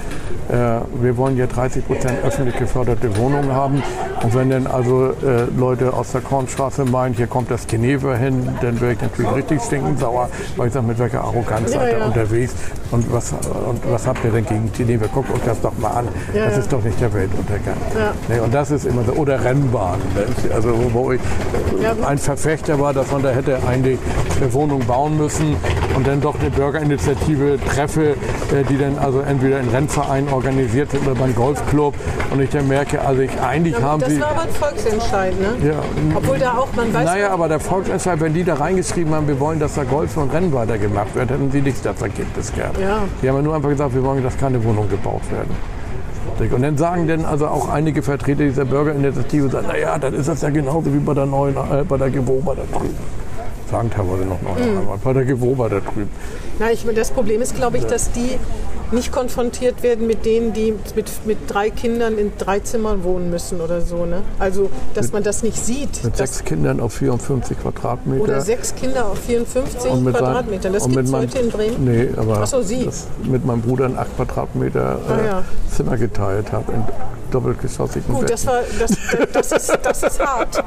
[0.48, 3.82] äh, wir wollen ja 30 Prozent öffentlich geförderte Wohnungen haben.
[4.22, 8.48] Und wenn dann also äh, Leute aus der Kornstraße meinen, hier kommt das Geneva hin,
[8.60, 11.92] dann wäre ich natürlich richtig stinkend sauer, weil ich sage, mit welcher Arroganz Ja, seid
[11.92, 12.06] ihr ja.
[12.06, 12.54] unterwegs
[12.90, 15.06] und was, und was habt ihr denn gegen Geneva?
[15.12, 16.08] Guckt euch das doch mal an.
[16.34, 17.76] Ja, das ist doch nicht der Weltuntergang.
[17.96, 18.34] Ja.
[18.34, 19.12] Ne, und das ist immer so.
[19.12, 20.02] Oder Rennbahnen.
[20.14, 20.54] Ne?
[20.54, 21.20] Also wo ich
[22.06, 23.98] ein Verfechter war, dass man da hätte eigentlich
[24.40, 25.56] eine Wohnung bauen müssen
[25.94, 31.06] und dann doch eine Bürgerinitiative treffe, äh, die dann also entweder in Rennverein organisiert sind
[31.06, 31.94] oder beim Golfclub.
[32.30, 34.20] Und ich dann merke, also ich eigentlich haben das sie.
[34.20, 35.68] war aber ein Volksentscheid, ne?
[35.68, 35.82] Ja,
[36.14, 39.28] Obwohl da auch, man weiß naja, ja, aber der Volksentscheid, wenn die da reingeschrieben haben,
[39.28, 42.78] wir wollen, dass da Golf und Rennen weitergemacht wird, hätten sie nichts das Ergebnis gehabt.
[42.78, 43.00] Ja.
[43.22, 45.54] Die haben ja nur einfach gesagt, wir wollen, dass keine Wohnungen gebaut werden.
[46.38, 50.42] Und dann sagen dann also auch einige Vertreter dieser Bürgerinitiative, sagen, naja, dann ist das
[50.42, 52.46] ja genauso wie bei der neuen, äh, bei der drüben.
[53.70, 54.78] Sagen teilweise noch neun, Mhm.
[54.78, 56.08] aber bei der Gewober da drüben.
[56.58, 58.38] Na, ich, das Problem ist, glaube ich, dass die
[58.92, 63.60] nicht konfrontiert werden mit denen, die mit, mit drei Kindern in drei Zimmern wohnen müssen
[63.60, 64.04] oder so.
[64.06, 64.22] Ne?
[64.38, 66.02] Also, dass Mit- man das nicht sieht.
[66.04, 68.22] Mit sechs Kindern auf 54 Quadratmeter.
[68.22, 70.72] oder sechs Kinder auf 54 Und mit sein- Quadratmetern.
[70.72, 71.84] Das gibt mit es heute in Bremen.
[71.84, 72.62] Nee, aber so,
[73.24, 75.42] mit meinem Bruder ein 8 Quadratmeter äh, Ah, ja.
[75.74, 76.84] Zimmer geteilt habe in
[77.30, 78.92] doppelgeschossigen Gut, das, war, das,
[79.34, 80.64] das, ist, das ist hart.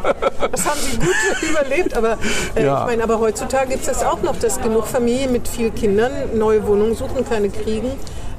[0.51, 1.15] Das haben sie gut
[1.49, 1.97] überlebt.
[1.97, 2.17] Aber
[2.55, 2.82] äh, Ja.
[2.82, 6.11] ich meine, aber heutzutage gibt es das auch noch, dass genug Familien mit vielen Kindern
[6.36, 7.91] neue Wohnungen suchen, keine kriegen.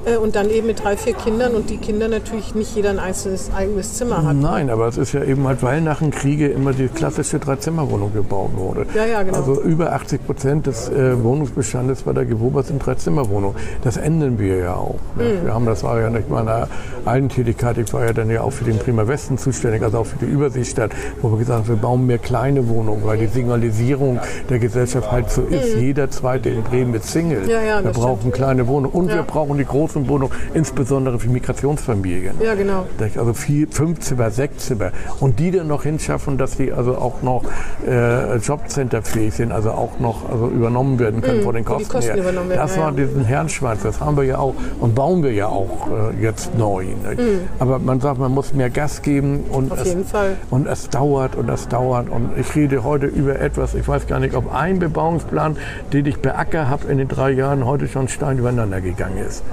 [0.05, 2.99] Äh, und dann eben mit drei, vier Kindern und die Kinder natürlich nicht jeder ein
[2.99, 4.35] einzelnes eigenes Zimmer hat.
[4.35, 8.13] Nein, aber es ist ja eben halt, weil nach dem Kriege immer die klassische Dreizimmerwohnung
[8.13, 8.85] gebaut wurde.
[8.93, 9.37] Ja, ja, genau.
[9.37, 13.55] Also über 80 Prozent des äh, Wohnungsbestandes bei der Gewober sind Dreizimmerwohnungen.
[13.83, 14.99] Das ändern wir ja auch.
[15.15, 15.23] Ne?
[15.41, 15.45] Mhm.
[15.45, 16.67] Wir haben, das war ja nicht meiner
[17.05, 20.05] alten Tätigkeit, ich war ja dann ja auch für den Prima Westen zuständig, also auch
[20.05, 20.91] für die Überseestadt,
[21.21, 25.29] wo wir gesagt haben, wir bauen mehr kleine Wohnungen, weil die Signalisierung der Gesellschaft halt
[25.29, 25.75] so ist.
[25.77, 27.41] Jeder Zweite in Bremen ist Single.
[27.43, 27.49] Mhm.
[27.49, 29.15] Ja, ja, wir brauchen kleine Wohnungen und Ja.
[29.15, 32.35] wir brauchen die großen Wohnungen, insbesondere für Migrationsfamilien.
[32.41, 32.85] Ja, genau.
[33.17, 34.91] Also vier, fünf Zimmer, sechs Zimmer.
[35.19, 37.43] Und die dann noch hinschaffen, dass die also auch noch
[37.87, 41.85] äh, Jobcenterfähig sind, also auch noch also übernommen werden können von den Mhm, wo die
[41.85, 42.55] Kosten, Kosten her.
[42.55, 43.05] Das war ja.
[43.05, 45.87] diesen Herrenschwanz, das haben wir ja auch und bauen wir ja auch
[46.17, 46.83] äh, jetzt neu.
[46.83, 47.21] nicht?
[47.59, 49.71] Aber man sagt, man muss mehr Gas geben und Mhm.
[49.71, 50.35] Auf es, jeden Fall.
[50.49, 52.09] und es dauert und es dauert.
[52.09, 55.57] Und ich rede heute über etwas, ich weiß gar nicht, ob ein Bebauungsplan,
[55.91, 59.43] den ich beackert habe in den drei Jahren, heute schon Stein übereinander gegangen ist.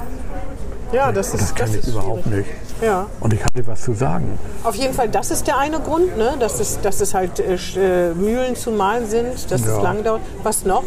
[0.93, 2.47] Ja, das ist, Das kann ich ist überhaupt schwierig.
[2.47, 2.83] nicht.
[2.83, 3.07] Ja.
[3.21, 4.39] Und ich hatte was zu sagen.
[4.65, 6.33] Auf jeden Fall, das ist der eine Grund, ne?
[6.41, 9.83] dass, es, dass es halt äh, äh, Mühlen zu malen sind, dass es Ja.
[9.83, 10.23] lang dauert.
[10.43, 10.83] Was noch?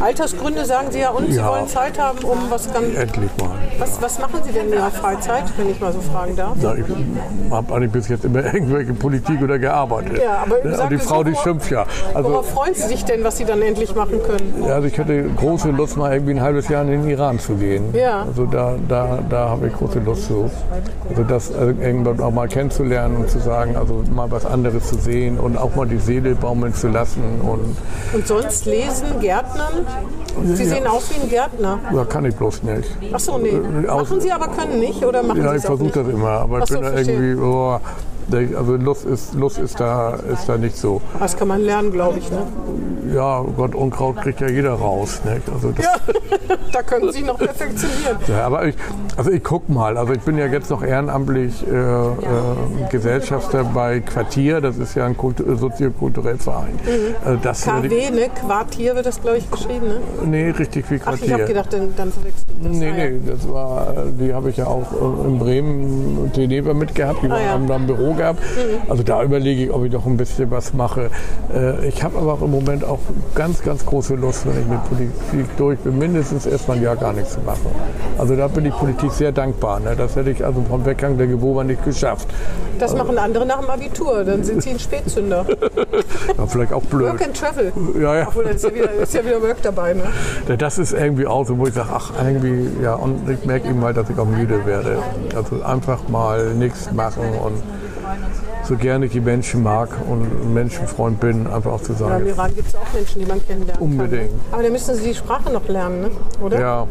[0.00, 1.50] Altersgründe sagen Sie ja und Sie Ja.
[1.50, 2.94] wollen Zeit haben, um was ganz.
[2.94, 3.50] Endlich mal.
[3.78, 6.54] Was, was machen Sie denn in Ihrer Freizeit, wenn ich mal so fragen darf?
[6.60, 6.84] Ja, ich
[7.50, 10.20] habe eigentlich bis jetzt immer irgendwelche Politik oder gearbeitet.
[10.22, 11.86] Ja, aber Ja, sagen die Sie, Frau, die schimpft ja.
[12.14, 14.64] Also, Worauf freuen Sie sich denn, was Sie dann endlich machen können?
[14.66, 17.54] ja, also ich hatte große Lust, mal irgendwie ein halbes Jahr in den Iran zu
[17.54, 17.94] gehen.
[17.94, 18.22] Ja.
[18.24, 20.50] Also da, da, da habe ich große Lust zu.
[21.08, 25.38] Also das irgendwann auch mal kennenzulernen und zu sagen, also mal was anderes zu sehen
[25.38, 27.22] und auch mal die Seele baumeln zu lassen.
[27.42, 27.76] Und
[28.14, 29.86] Und sonst lesen, Gärtnern?
[30.44, 30.68] Sie Ja.
[30.74, 31.78] sehen aus wie ein Gärtner.
[31.94, 32.88] ja, kann ich bloß nicht.
[33.12, 33.52] Ach so, nee.
[33.88, 35.96] aus- Machen Sie aber können nicht oder machen Ja, Sie ich es auch versuche nicht?
[35.96, 37.78] das immer, aber Ach ich so, bin da irgendwie, oh,
[38.32, 41.00] also Lust ist, Lust ist da, ist da nicht so.
[41.18, 42.30] Das kann man lernen, glaube ich.
[42.30, 42.42] Ne?
[43.14, 45.20] Ja, Gott, Unkraut kriegt ja jeder raus.
[45.24, 45.48] Nicht?
[45.52, 45.94] Also das, Ja,
[46.72, 48.18] da können Sie noch perfektionieren.
[48.28, 48.74] Ja, aber ich,
[49.16, 49.96] also ich guck mal.
[49.96, 52.12] Also ich bin ja jetzt noch ehrenamtlich äh, äh,
[52.90, 54.60] Gesellschafter bei Quartier.
[54.60, 56.78] Das ist ja ein Kultu soziokultureller Verein.
[56.84, 57.32] Mhm.
[57.34, 58.28] Äh, das KW, ne?
[58.46, 59.86] Quartier wird das, glaube ich, geschrieben.
[59.88, 60.00] Ne?
[60.26, 61.32] Nee, richtig wie Ach, ich Quartier.
[61.34, 62.72] habe gedacht, dann, dann verwechselt das.
[62.72, 63.10] Nee, Ah, ja.
[63.10, 67.40] nee, das war, die habe ich ja auch äh, in Bremen, Teneva mitgehabt, die Ah,
[67.40, 67.48] ja.
[67.52, 68.42] haben da ein Büro gehabt.
[68.88, 71.08] Also da überlege ich, ob ich noch ein bisschen was mache.
[71.54, 72.98] Äh, Ich habe aber auch im Moment auch
[73.34, 77.12] ganz, ganz große Lust, wenn ich mit Politik durch bin, mindestens erstmal ein Jahr gar
[77.14, 77.66] nichts zu machen.
[78.18, 79.80] Also da bin ich Politik sehr dankbar.
[79.80, 79.94] Ne?
[79.96, 82.28] Das hätte ich also vom Weggang der Gewober nicht geschafft.
[82.78, 84.24] Das machen andere nach dem Abitur.
[84.24, 85.46] Dann sind sie ein Spätzünder.
[86.36, 87.12] War vielleicht auch blöd.
[87.12, 87.72] Work and Travel.
[88.00, 88.28] Ja, ja.
[88.28, 89.94] Obwohl, ist ja wieder, ist ja wieder Work dabei.
[89.94, 90.56] Ne?
[90.58, 93.80] Das ist irgendwie auch so, wo ich sage, ach irgendwie, ja, und ich merke eben
[93.80, 94.98] mal, dass ich auch müde werde.
[95.34, 97.62] Also einfach mal nichts machen und
[98.64, 102.26] so gerne ich die Menschen mag und Menschenfreund bin, einfach auch zu Ja, Im sagen,
[102.28, 104.30] Iran gibt es auch Menschen, die man kennenlernen Unbedingt.
[104.30, 104.40] kann.
[104.52, 106.10] Aber da müssen Sie die Sprache noch lernen, ne?
[106.42, 106.60] oder?
[106.60, 106.86] ja,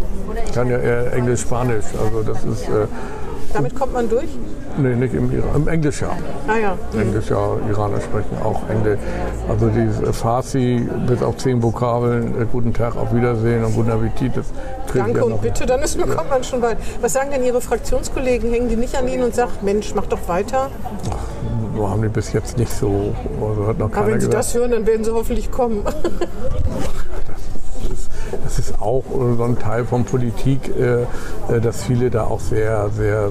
[0.45, 2.87] ich kann ja eher Englisch, Spanisch, also das ist, äh,
[3.57, 4.29] Damit kommt man durch?
[4.77, 6.09] nee, nicht im Iran, im Englisch ja.
[6.47, 6.77] Ah ja.
[6.99, 8.99] Englisch ja, Iraner sprechen auch Englisch.
[9.49, 14.37] Also die Farsi bis auf zehn Vokabeln, äh, guten Tag, auf Wiedersehen und guten Appetit,
[14.37, 14.45] das
[14.93, 16.77] Danke ja und bitte, dann ist, kommt man schon weit.
[17.01, 18.51] Was sagen denn Ihre Fraktionskollegen?
[18.51, 20.69] Hängen die nicht an Ihnen und sagen, Mensch, mach doch weiter?
[21.75, 24.33] So haben die bis jetzt nicht so, also hat noch Aber wenn Sie gesagt.
[24.33, 25.83] das hören, dann werden Sie hoffentlich kommen.
[28.87, 31.01] Auch äh, so ein Teil von Politik, äh,
[31.53, 33.29] äh, dass viele da auch sehr, sehr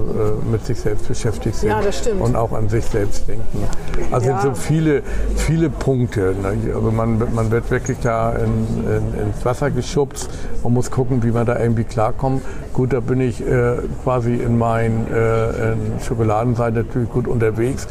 [0.53, 2.21] mit sich selbst beschäftigt sind Ja, das stimmt.
[2.21, 3.65] und auch an sich selbst denken.
[4.13, 4.37] Also Ja.
[4.37, 5.03] es sind so viele,
[5.37, 6.35] viele Punkte.
[6.43, 6.75] Ne?
[6.75, 10.29] Also man, wird- man wird wirklich da in, in, ins Wasser geschubst
[10.63, 12.43] und muss gucken, wie man da irgendwie klarkommt.
[12.75, 17.89] Gut, da bin ich äh, quasi in meinen äh, in Schokoladenseite natürlich gut unterwegs.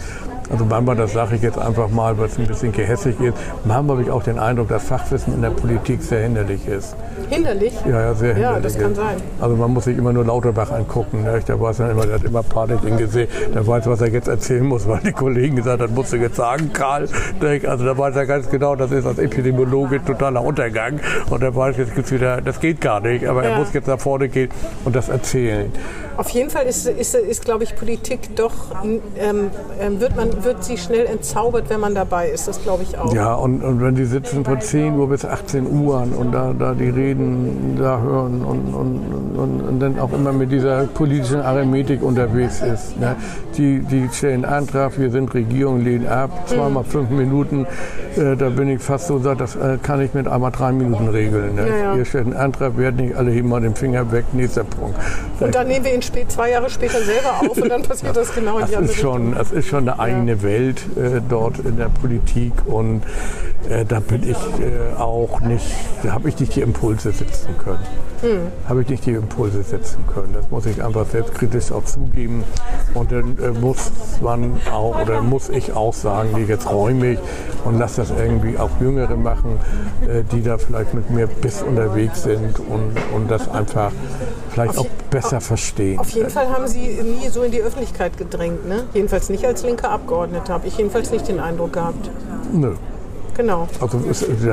[0.51, 3.97] Also manchmal, das sage ich jetzt einfach mal, weil es ein bisschen gehässig ist, manchmal
[3.97, 6.95] habe ich auch den Eindruck, dass Fachwissen in der Politik sehr hinderlich ist.
[7.29, 7.73] Hinderlich?
[7.89, 8.63] Ja, ja, sehr Ja, hinderlich.
[8.63, 8.97] das kann ist.
[8.97, 9.15] sein.
[9.41, 11.23] Also man muss sich immer nur Lauterbach angucken.
[11.23, 11.39] Ne?
[11.47, 13.31] Der weiß dann immer, der hat immer Panik Gesicht.
[13.53, 16.17] Der weiß, was er jetzt erzählen muss, weil die Kollegen gesagt haben, das musst du
[16.17, 17.07] jetzt sagen, Karl.
[17.67, 20.99] Also da weiß er ganz genau, das ist als Epidemiologe totaler Untergang.
[21.29, 23.49] Und er weiß, jetzt gibt's wieder, das geht gar nicht, aber Ja.
[23.51, 24.49] er muss jetzt nach vorne gehen
[24.83, 25.71] und das erzählen.
[26.17, 28.53] Auf jeden Fall ist, ist, ist glaube ich, Politik doch,
[29.19, 29.49] ähm,
[29.81, 32.47] ähm, wird man wird sie schnell entzaubert, wenn man dabei ist.
[32.47, 33.13] Das glaube ich auch.
[33.13, 36.73] Ja, und, und wenn die sitzen von 10 Uhr bis 18 Uhr und da, da
[36.73, 42.01] die Reden da hören und, und, und, und dann auch immer mit dieser politischen Arithmetik
[42.01, 42.99] unterwegs ist.
[42.99, 43.15] Ne?
[43.57, 47.65] Die, die stellen Antrag, wir sind Regierung, lehnen ab, zweimal fünf Minuten,
[48.17, 51.55] äh, da bin ich fast so das äh, kann ich mit einmal drei Minuten regeln.
[51.55, 51.67] Ne?
[51.67, 51.95] Ja, ja.
[51.95, 54.97] Ihr stellt einen Antrag, werden nicht alle heben mal den Finger weg, nächster Punkt.
[55.39, 58.33] Und dann nehmen wir ihn spät, zwei Jahre später selber auf und dann passiert das
[58.33, 61.59] genau in Das die andere ist schon, das ist schon eine eigene Welt äh, dort
[61.59, 63.03] in der Politik und
[63.69, 65.65] äh, da bin ich äh, auch nicht,
[66.03, 67.79] da habe ich nicht die Impulse setzen können.
[68.67, 70.33] Habe ich nicht die Impulse setzen können.
[70.33, 72.43] Das muss ich einfach selbstkritisch auch zugeben.
[72.93, 77.19] Und dann äh, muss man auch oder muss ich auch sagen, nee, jetzt räume ich
[77.65, 79.59] und lass das irgendwie auch Jüngere machen,
[80.07, 83.91] äh, die da vielleicht mit mir bis unterwegs sind und, und das einfach
[84.49, 85.99] vielleicht auch besser verstehen.
[85.99, 88.85] Auf jeden Fall haben Sie nie so in die Öffentlichkeit gedrängt, ne?
[88.93, 92.09] Jedenfalls nicht als linke Abgeordnete, habe ich jedenfalls nicht den Eindruck gehabt.
[92.53, 92.75] Nö.
[93.35, 93.67] Genau.
[93.81, 93.99] Also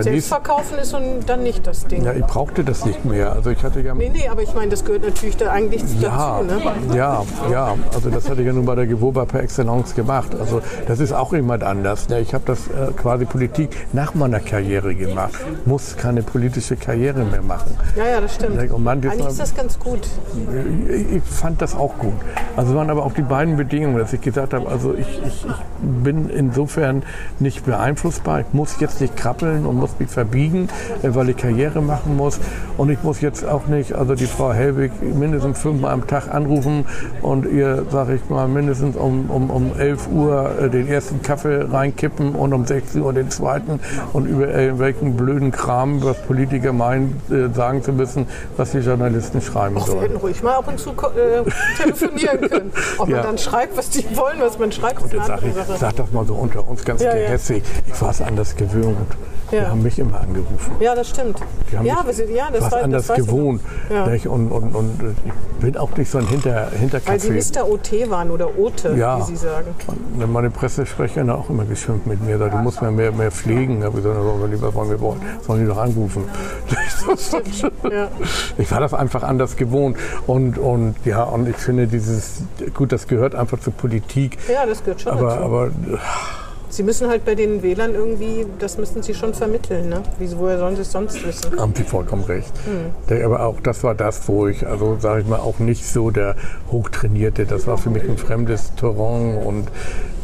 [0.01, 2.05] Selbstverkaufen ist und dann nicht das Ding.
[2.05, 3.33] ja, ich brauchte das nicht mehr.
[3.33, 6.41] Also ich hatte ja Nee, nee, aber ich meine, das gehört natürlich da eigentlich Ja,
[6.43, 6.97] dazu, ne?
[6.97, 7.75] ja, ja.
[7.95, 10.35] Also das hatte ich ja nun bei der Gewoba per Excellence gemacht.
[10.39, 12.09] Also das ist auch jemand anders.
[12.09, 12.21] Ne?
[12.21, 15.35] Ich habe das äh, quasi Politik nach meiner Karriere gemacht.
[15.65, 17.77] Muss keine politische Karriere mehr machen.
[17.97, 18.73] Ja, ja, das stimmt.
[18.73, 20.07] Und man Eigentlich ist das ganz gut.
[20.89, 22.15] ich ich fand das auch gut.
[22.57, 25.57] Also waren aber auch die beiden Bedingungen, dass ich gesagt habe, also ich, ich, ich
[25.81, 27.03] bin insofern
[27.39, 28.41] nicht beeinflussbar.
[28.41, 30.69] Ich muss jetzt nicht krabbeln und muss mich verbiegen,
[31.03, 32.39] äh, weil ich Karriere machen muss.
[32.77, 36.85] Und ich muss jetzt auch nicht, also die Frau Helwig mindestens fünfmal am Tag anrufen
[37.23, 41.67] und ihr, sage ich mal, mindestens um, um, um 11 Uhr äh, den ersten Kaffee
[41.71, 43.81] reinkippen und um 16 Uhr den zweiten
[44.13, 49.41] und über irgendwelchen blöden Kram, was Politiker meinen, äh, sagen zu müssen, was die Journalisten
[49.41, 50.01] schreiben Wir sollen.
[50.01, 51.43] hätten ruhig mal ab und zu äh,
[51.77, 52.73] telefonieren können.
[52.99, 53.17] Ob Ja.
[53.19, 55.79] man dann schreibt, was die wollen, was man schreibt, ist Jetzt eine sag, andere ich,
[55.81, 57.27] sag das mal so unter uns ganz Ja, ja.
[57.27, 57.63] gehässig.
[57.93, 58.97] Ich war es anders gewöhnt.
[59.51, 59.69] Die Ja.
[59.69, 60.73] haben mich immer angerufen.
[60.81, 61.39] Ja, das stimmt.
[61.71, 63.61] Die haben Ja, aber sie, ja, das was war anders das gewohnt.
[63.91, 64.05] Ja.
[64.31, 67.31] Und, und, und ich bin auch nicht so ein Hinter, Weil sie Hinterkaffee.
[67.61, 67.69] Mr.
[67.69, 69.19] OT waren oder Ote, Ja.
[69.19, 69.67] wie sie sagen.
[70.19, 72.39] Und meine Pressesprecherin hat auch immer geschimpft mit mir.
[72.39, 73.81] Sagt, Du musst mir mehr, mehr pflegen.
[73.81, 75.21] Da habe ich gesagt, wir lieber von mir wollen.
[75.47, 76.25] Sollen die doch anrufen.
[78.59, 79.97] Ich war das einfach anders gewohnt.
[80.27, 82.43] Und, und ja, und ich finde dieses,
[82.75, 84.39] gut, das gehört einfach zur Politik.
[84.53, 85.43] ja, das gehört schon Aber, dazu.
[85.45, 85.71] aber
[86.73, 89.91] Sie müssen halt bei den Wählern irgendwie, das müssen sie schon vermitteln.
[89.91, 90.03] Ne?
[90.19, 91.61] Wie, woher sollen sie es sonst wissen?
[91.61, 92.51] Haben Sie vollkommen recht.
[92.65, 92.95] Hm.
[93.11, 96.11] Der, aber auch das war das, wo ich, also sage ich mal, auch nicht so
[96.11, 96.35] der
[96.71, 97.45] Hochtrainierte.
[97.45, 99.69] Das war für mich ein fremdes Terrain und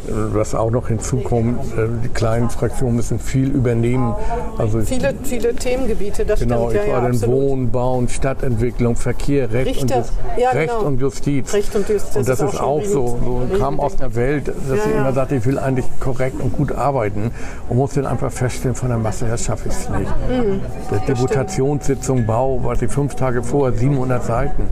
[0.07, 4.15] was auch noch hinzukommt, äh, die kleinen Fraktionen müssen viel übernehmen.
[4.57, 6.83] Also ich, Viele, viele Themengebiete, das genau, stimmt.
[6.85, 7.31] ich Ja, war ja, dann.
[7.31, 9.99] Wohnen, Bauen, Stadtentwicklung, Verkehr, Recht, und, Richter.
[10.01, 10.87] Jus- Ja, Recht genau.
[10.87, 11.53] und Justiz.
[11.53, 13.19] Recht und Justiz Und das ist ist auch auch so,
[13.49, 16.53] so kam aus der Welt, dass Ja, ich immer sagte, ich will eigentlich korrekt und
[16.55, 17.31] gut arbeiten
[17.67, 20.11] und muss dann einfach feststellen, von der Masse her schaffe ich es nicht.
[20.29, 20.61] Mhm.
[20.91, 24.63] Die Deputationssitzung Bau, war die fünf Tage vor, 700 Seiten.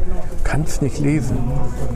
[0.43, 1.38] Kannst nicht lesen,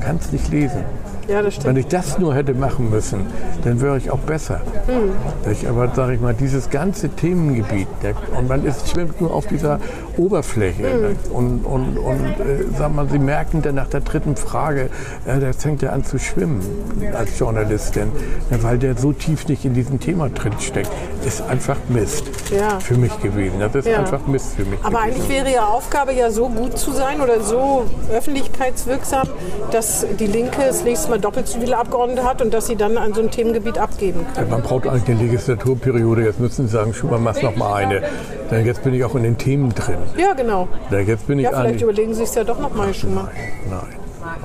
[0.06, 0.84] kannst nicht lesen.
[1.28, 3.21] Ja, das Wenn ich das nur hätte machen müssen,
[3.64, 4.62] dann wäre ich auch besser.
[5.52, 9.48] Ich, aber sage ich mal, dieses ganze Themengebiet, der, und man ist, schwimmt nur auf
[9.48, 9.80] dieser
[10.18, 10.82] Oberfläche.
[10.82, 11.16] ne?
[11.32, 14.90] Und, und, und äh, sag mal, Sie merken dann nach der dritten Frage,
[15.26, 16.62] äh, der fängt ja an zu schwimmen
[17.18, 18.12] als Journalistin,
[18.50, 20.90] ne, weil der so tief nicht in diesem Thema drin steckt.
[21.26, 22.80] Ist einfach Mist Ja.
[22.80, 23.60] für mich gewesen.
[23.60, 24.00] Das ist Ja.
[24.00, 25.04] einfach Mist für mich Aber gewesen.
[25.04, 29.28] eigentlich wäre Ihre Aufgabe ja so gut zu sein oder so öffentlichkeitswirksam,
[29.72, 32.98] dass die Linke das nächste Mal doppelt so viele Abgeordnete hat und dass sie dann
[32.98, 34.50] an so ein Themengebiet abgeben kann.
[34.50, 36.24] Man braucht eigentlich eine Legislaturperiode.
[36.24, 38.02] Jetzt müssen Sie sagen, Schumann, mach noch mal eine.
[38.52, 39.96] Denn jetzt bin ich auch in den Themen drin.
[40.18, 40.68] Ja, genau.
[40.92, 43.30] Denn jetzt bin ich Ja, vielleicht überlegen Sie es ja doch nochmal schon mal.
[43.70, 43.80] Nein.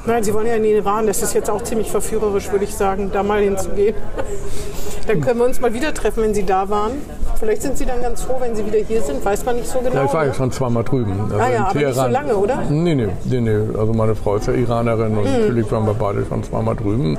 [0.06, 1.06] Nein, Sie wollen ja in den Iran.
[1.06, 3.94] Das ist jetzt auch ziemlich verführerisch, würde ich sagen, da mal hinzugehen.
[5.06, 6.92] Dann können wir uns mal wieder treffen, wenn Sie da waren.
[7.38, 9.24] Vielleicht sind Sie dann ganz froh, wenn Sie wieder hier sind.
[9.24, 9.94] Weiß man nicht so genau.
[9.94, 11.12] Ja, ich war ja schon zweimal drüben.
[11.30, 12.12] Also Ah ja, aber nicht so Teheran.
[12.12, 12.62] lange, oder?
[12.70, 13.78] Nee, nee, nee, nee.
[13.78, 15.18] Also meine Frau ist ja Iranerin Hm.
[15.18, 17.18] und natürlich waren wir beide schon zweimal drüben.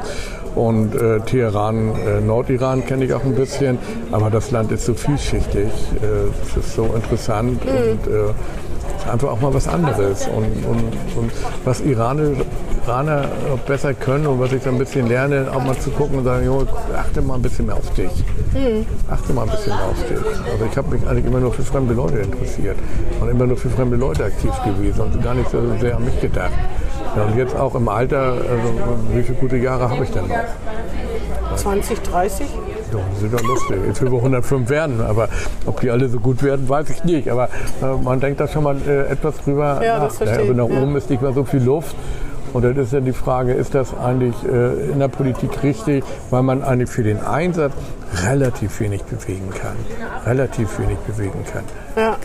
[0.58, 3.78] Und äh, Teheran, äh, Nordiran kenne ich auch ein bisschen.
[4.12, 5.68] Aber das Land ist so vielschichtig.
[6.02, 7.72] Äh, es ist so interessant Hm.
[7.72, 10.28] und äh, einfach auch mal was anderes.
[10.28, 10.84] Und, und,
[11.16, 11.32] und
[11.64, 12.32] was Iraner,
[12.86, 13.26] Iraner
[13.68, 16.46] besser können und was ich so ein bisschen lerne, auch mal zu gucken und sagen,
[16.46, 16.66] jo,
[16.98, 18.10] achte mal ein bisschen mehr auf dich.
[19.10, 20.52] Achte mal ein bisschen mehr auf dich.
[20.52, 22.78] Also ich habe mich eigentlich immer nur für fremde Leute interessiert
[23.22, 26.20] und immer nur für fremde Leute aktiv gewesen und gar nicht so sehr an mich
[26.20, 26.52] gedacht.
[27.18, 28.44] Ja, und jetzt auch im Alter, also
[29.14, 30.36] wie viele gute Jahre habe ich denn noch?
[31.56, 32.48] 20, 30?
[32.94, 33.78] Ja, die sind doch lustig.
[33.88, 35.28] Jetzt will wir 105 werden, aber
[35.66, 37.30] ob die alle so gut werden, weiß ich nicht.
[37.30, 37.46] Aber
[37.82, 40.06] äh, man denkt da schon mal äh, etwas drüber Ja, nach.
[40.06, 40.82] das verstehe aber nach ich, ja.
[40.84, 41.96] oben ist nicht mehr so viel Luft.
[42.54, 46.44] Und dann ist ja die Frage, ist das eigentlich äh, in der Politik richtig, weil
[46.44, 47.74] man eigentlich für den Einsatz
[48.26, 49.76] relativ wenig bewegen kann.
[50.26, 51.64] Relativ wenig bewegen kann.
[51.96, 52.16] Ja.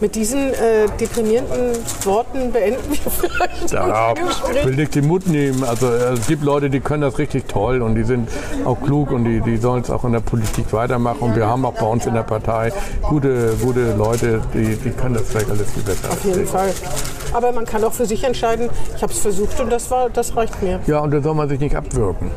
[0.00, 4.64] Mit diesen äh, deprimierenden Worten beenden wir vielleicht Ja, Gespräch.
[4.64, 5.62] will nicht den Mut nehmen.
[5.62, 8.28] Also äh, es gibt Leute, die können das richtig toll und die sind
[8.64, 11.18] auch klug und die, die sollen es auch in der Politik weitermachen.
[11.20, 12.72] Und wir haben auch bei uns in der Partei
[13.02, 16.10] gute, gute Leute, die, die können das vielleicht alles viel besser.
[16.10, 16.72] Auf jeden Fall.
[17.32, 20.34] Aber man kann auch für sich entscheiden, ich habe es versucht und das, war, das
[20.34, 20.80] reicht mir.
[20.86, 22.30] Ja, und da soll man sich nicht abwürgen.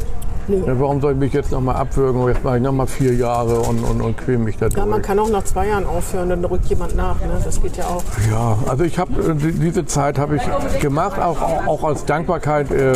[0.47, 2.21] Ja, warum soll ich mich jetzt nochmal abwürgen?
[2.21, 4.91] Und Jetzt mache ich nochmal vier Jahre und, und, und quäl mich da Ja, man
[4.91, 5.03] durch.
[5.03, 7.19] kann auch nach zwei Jahren aufhören, dann rückt jemand nach.
[7.21, 7.29] Ne?
[7.43, 8.03] Das geht ja auch.
[8.29, 11.37] Ja, also ich habe äh, die- diese Zeit habe ich gemacht, auch,
[11.67, 12.93] auch als Dankbarkeit äh,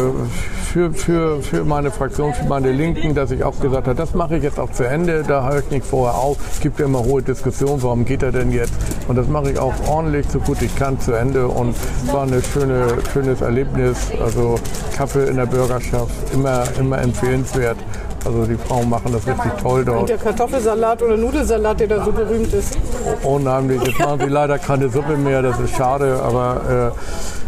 [0.65, 4.35] für, für, für meine Fraktion, für meine Linken, dass ich auch gesagt habe, das mache
[4.37, 6.37] ich jetzt auch zu Ende, da höre ich nicht vorher auf.
[6.51, 8.73] Es gibt ja immer hohe Diskussionen, warum geht er denn jetzt?
[9.07, 11.47] Und das mache ich auch ordentlich, so gut ich kann, zu Ende.
[11.47, 11.75] Und
[12.05, 13.97] es war ein schöne, schönes Erlebnis.
[14.23, 14.55] Also
[14.95, 16.97] Kaffee in der Bürgerschaft, immer, immer
[17.37, 17.77] empfehlenswert.
[18.25, 20.09] Also die Frauen machen das richtig toll Und dort.
[20.09, 22.77] der Kartoffelsalat oder Nudelsalat, der da so berühmt ist.
[23.23, 23.81] Unheimlich.
[23.83, 26.93] Jetzt machen sie leider keine Suppe mehr, das ist schade, aber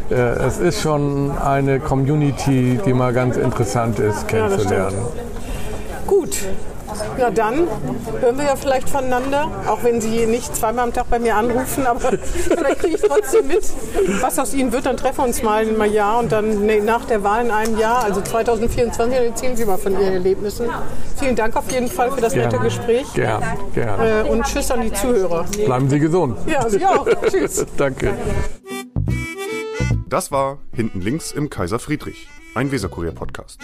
[0.09, 4.97] äh, äh, es ist schon eine Community, die mal ganz interessant ist, kennenzulernen.
[6.07, 6.37] Gut.
[7.17, 7.67] Ja, dann
[8.19, 11.85] hören wir ja vielleicht voneinander, auch wenn Sie nicht zweimal am Tag bei mir anrufen,
[11.85, 13.63] aber vielleicht kriege ich trotzdem mit,
[14.21, 14.85] was aus Ihnen wird.
[14.85, 17.51] Dann treffen wir uns mal in einem Jahr und dann nee, nach der Wahl in
[17.51, 20.67] einem Jahr, also 2024, dann erzählen Sie mal von Ihren Erlebnissen.
[21.17, 22.65] Vielen Dank auf jeden Fall für das nette Gerne.
[22.65, 23.99] Gespräch Gern, gern.
[24.25, 25.45] äh, und Tschüss an die Zuhörer.
[25.65, 26.37] Bleiben Sie gesund.
[26.47, 27.07] Ja, Sie auch.
[27.29, 27.65] Tschüss.
[27.77, 28.13] Danke.
[30.07, 33.59] Das war Hinten links im Kaiser Friedrich, ein Weserkurier-Podcast.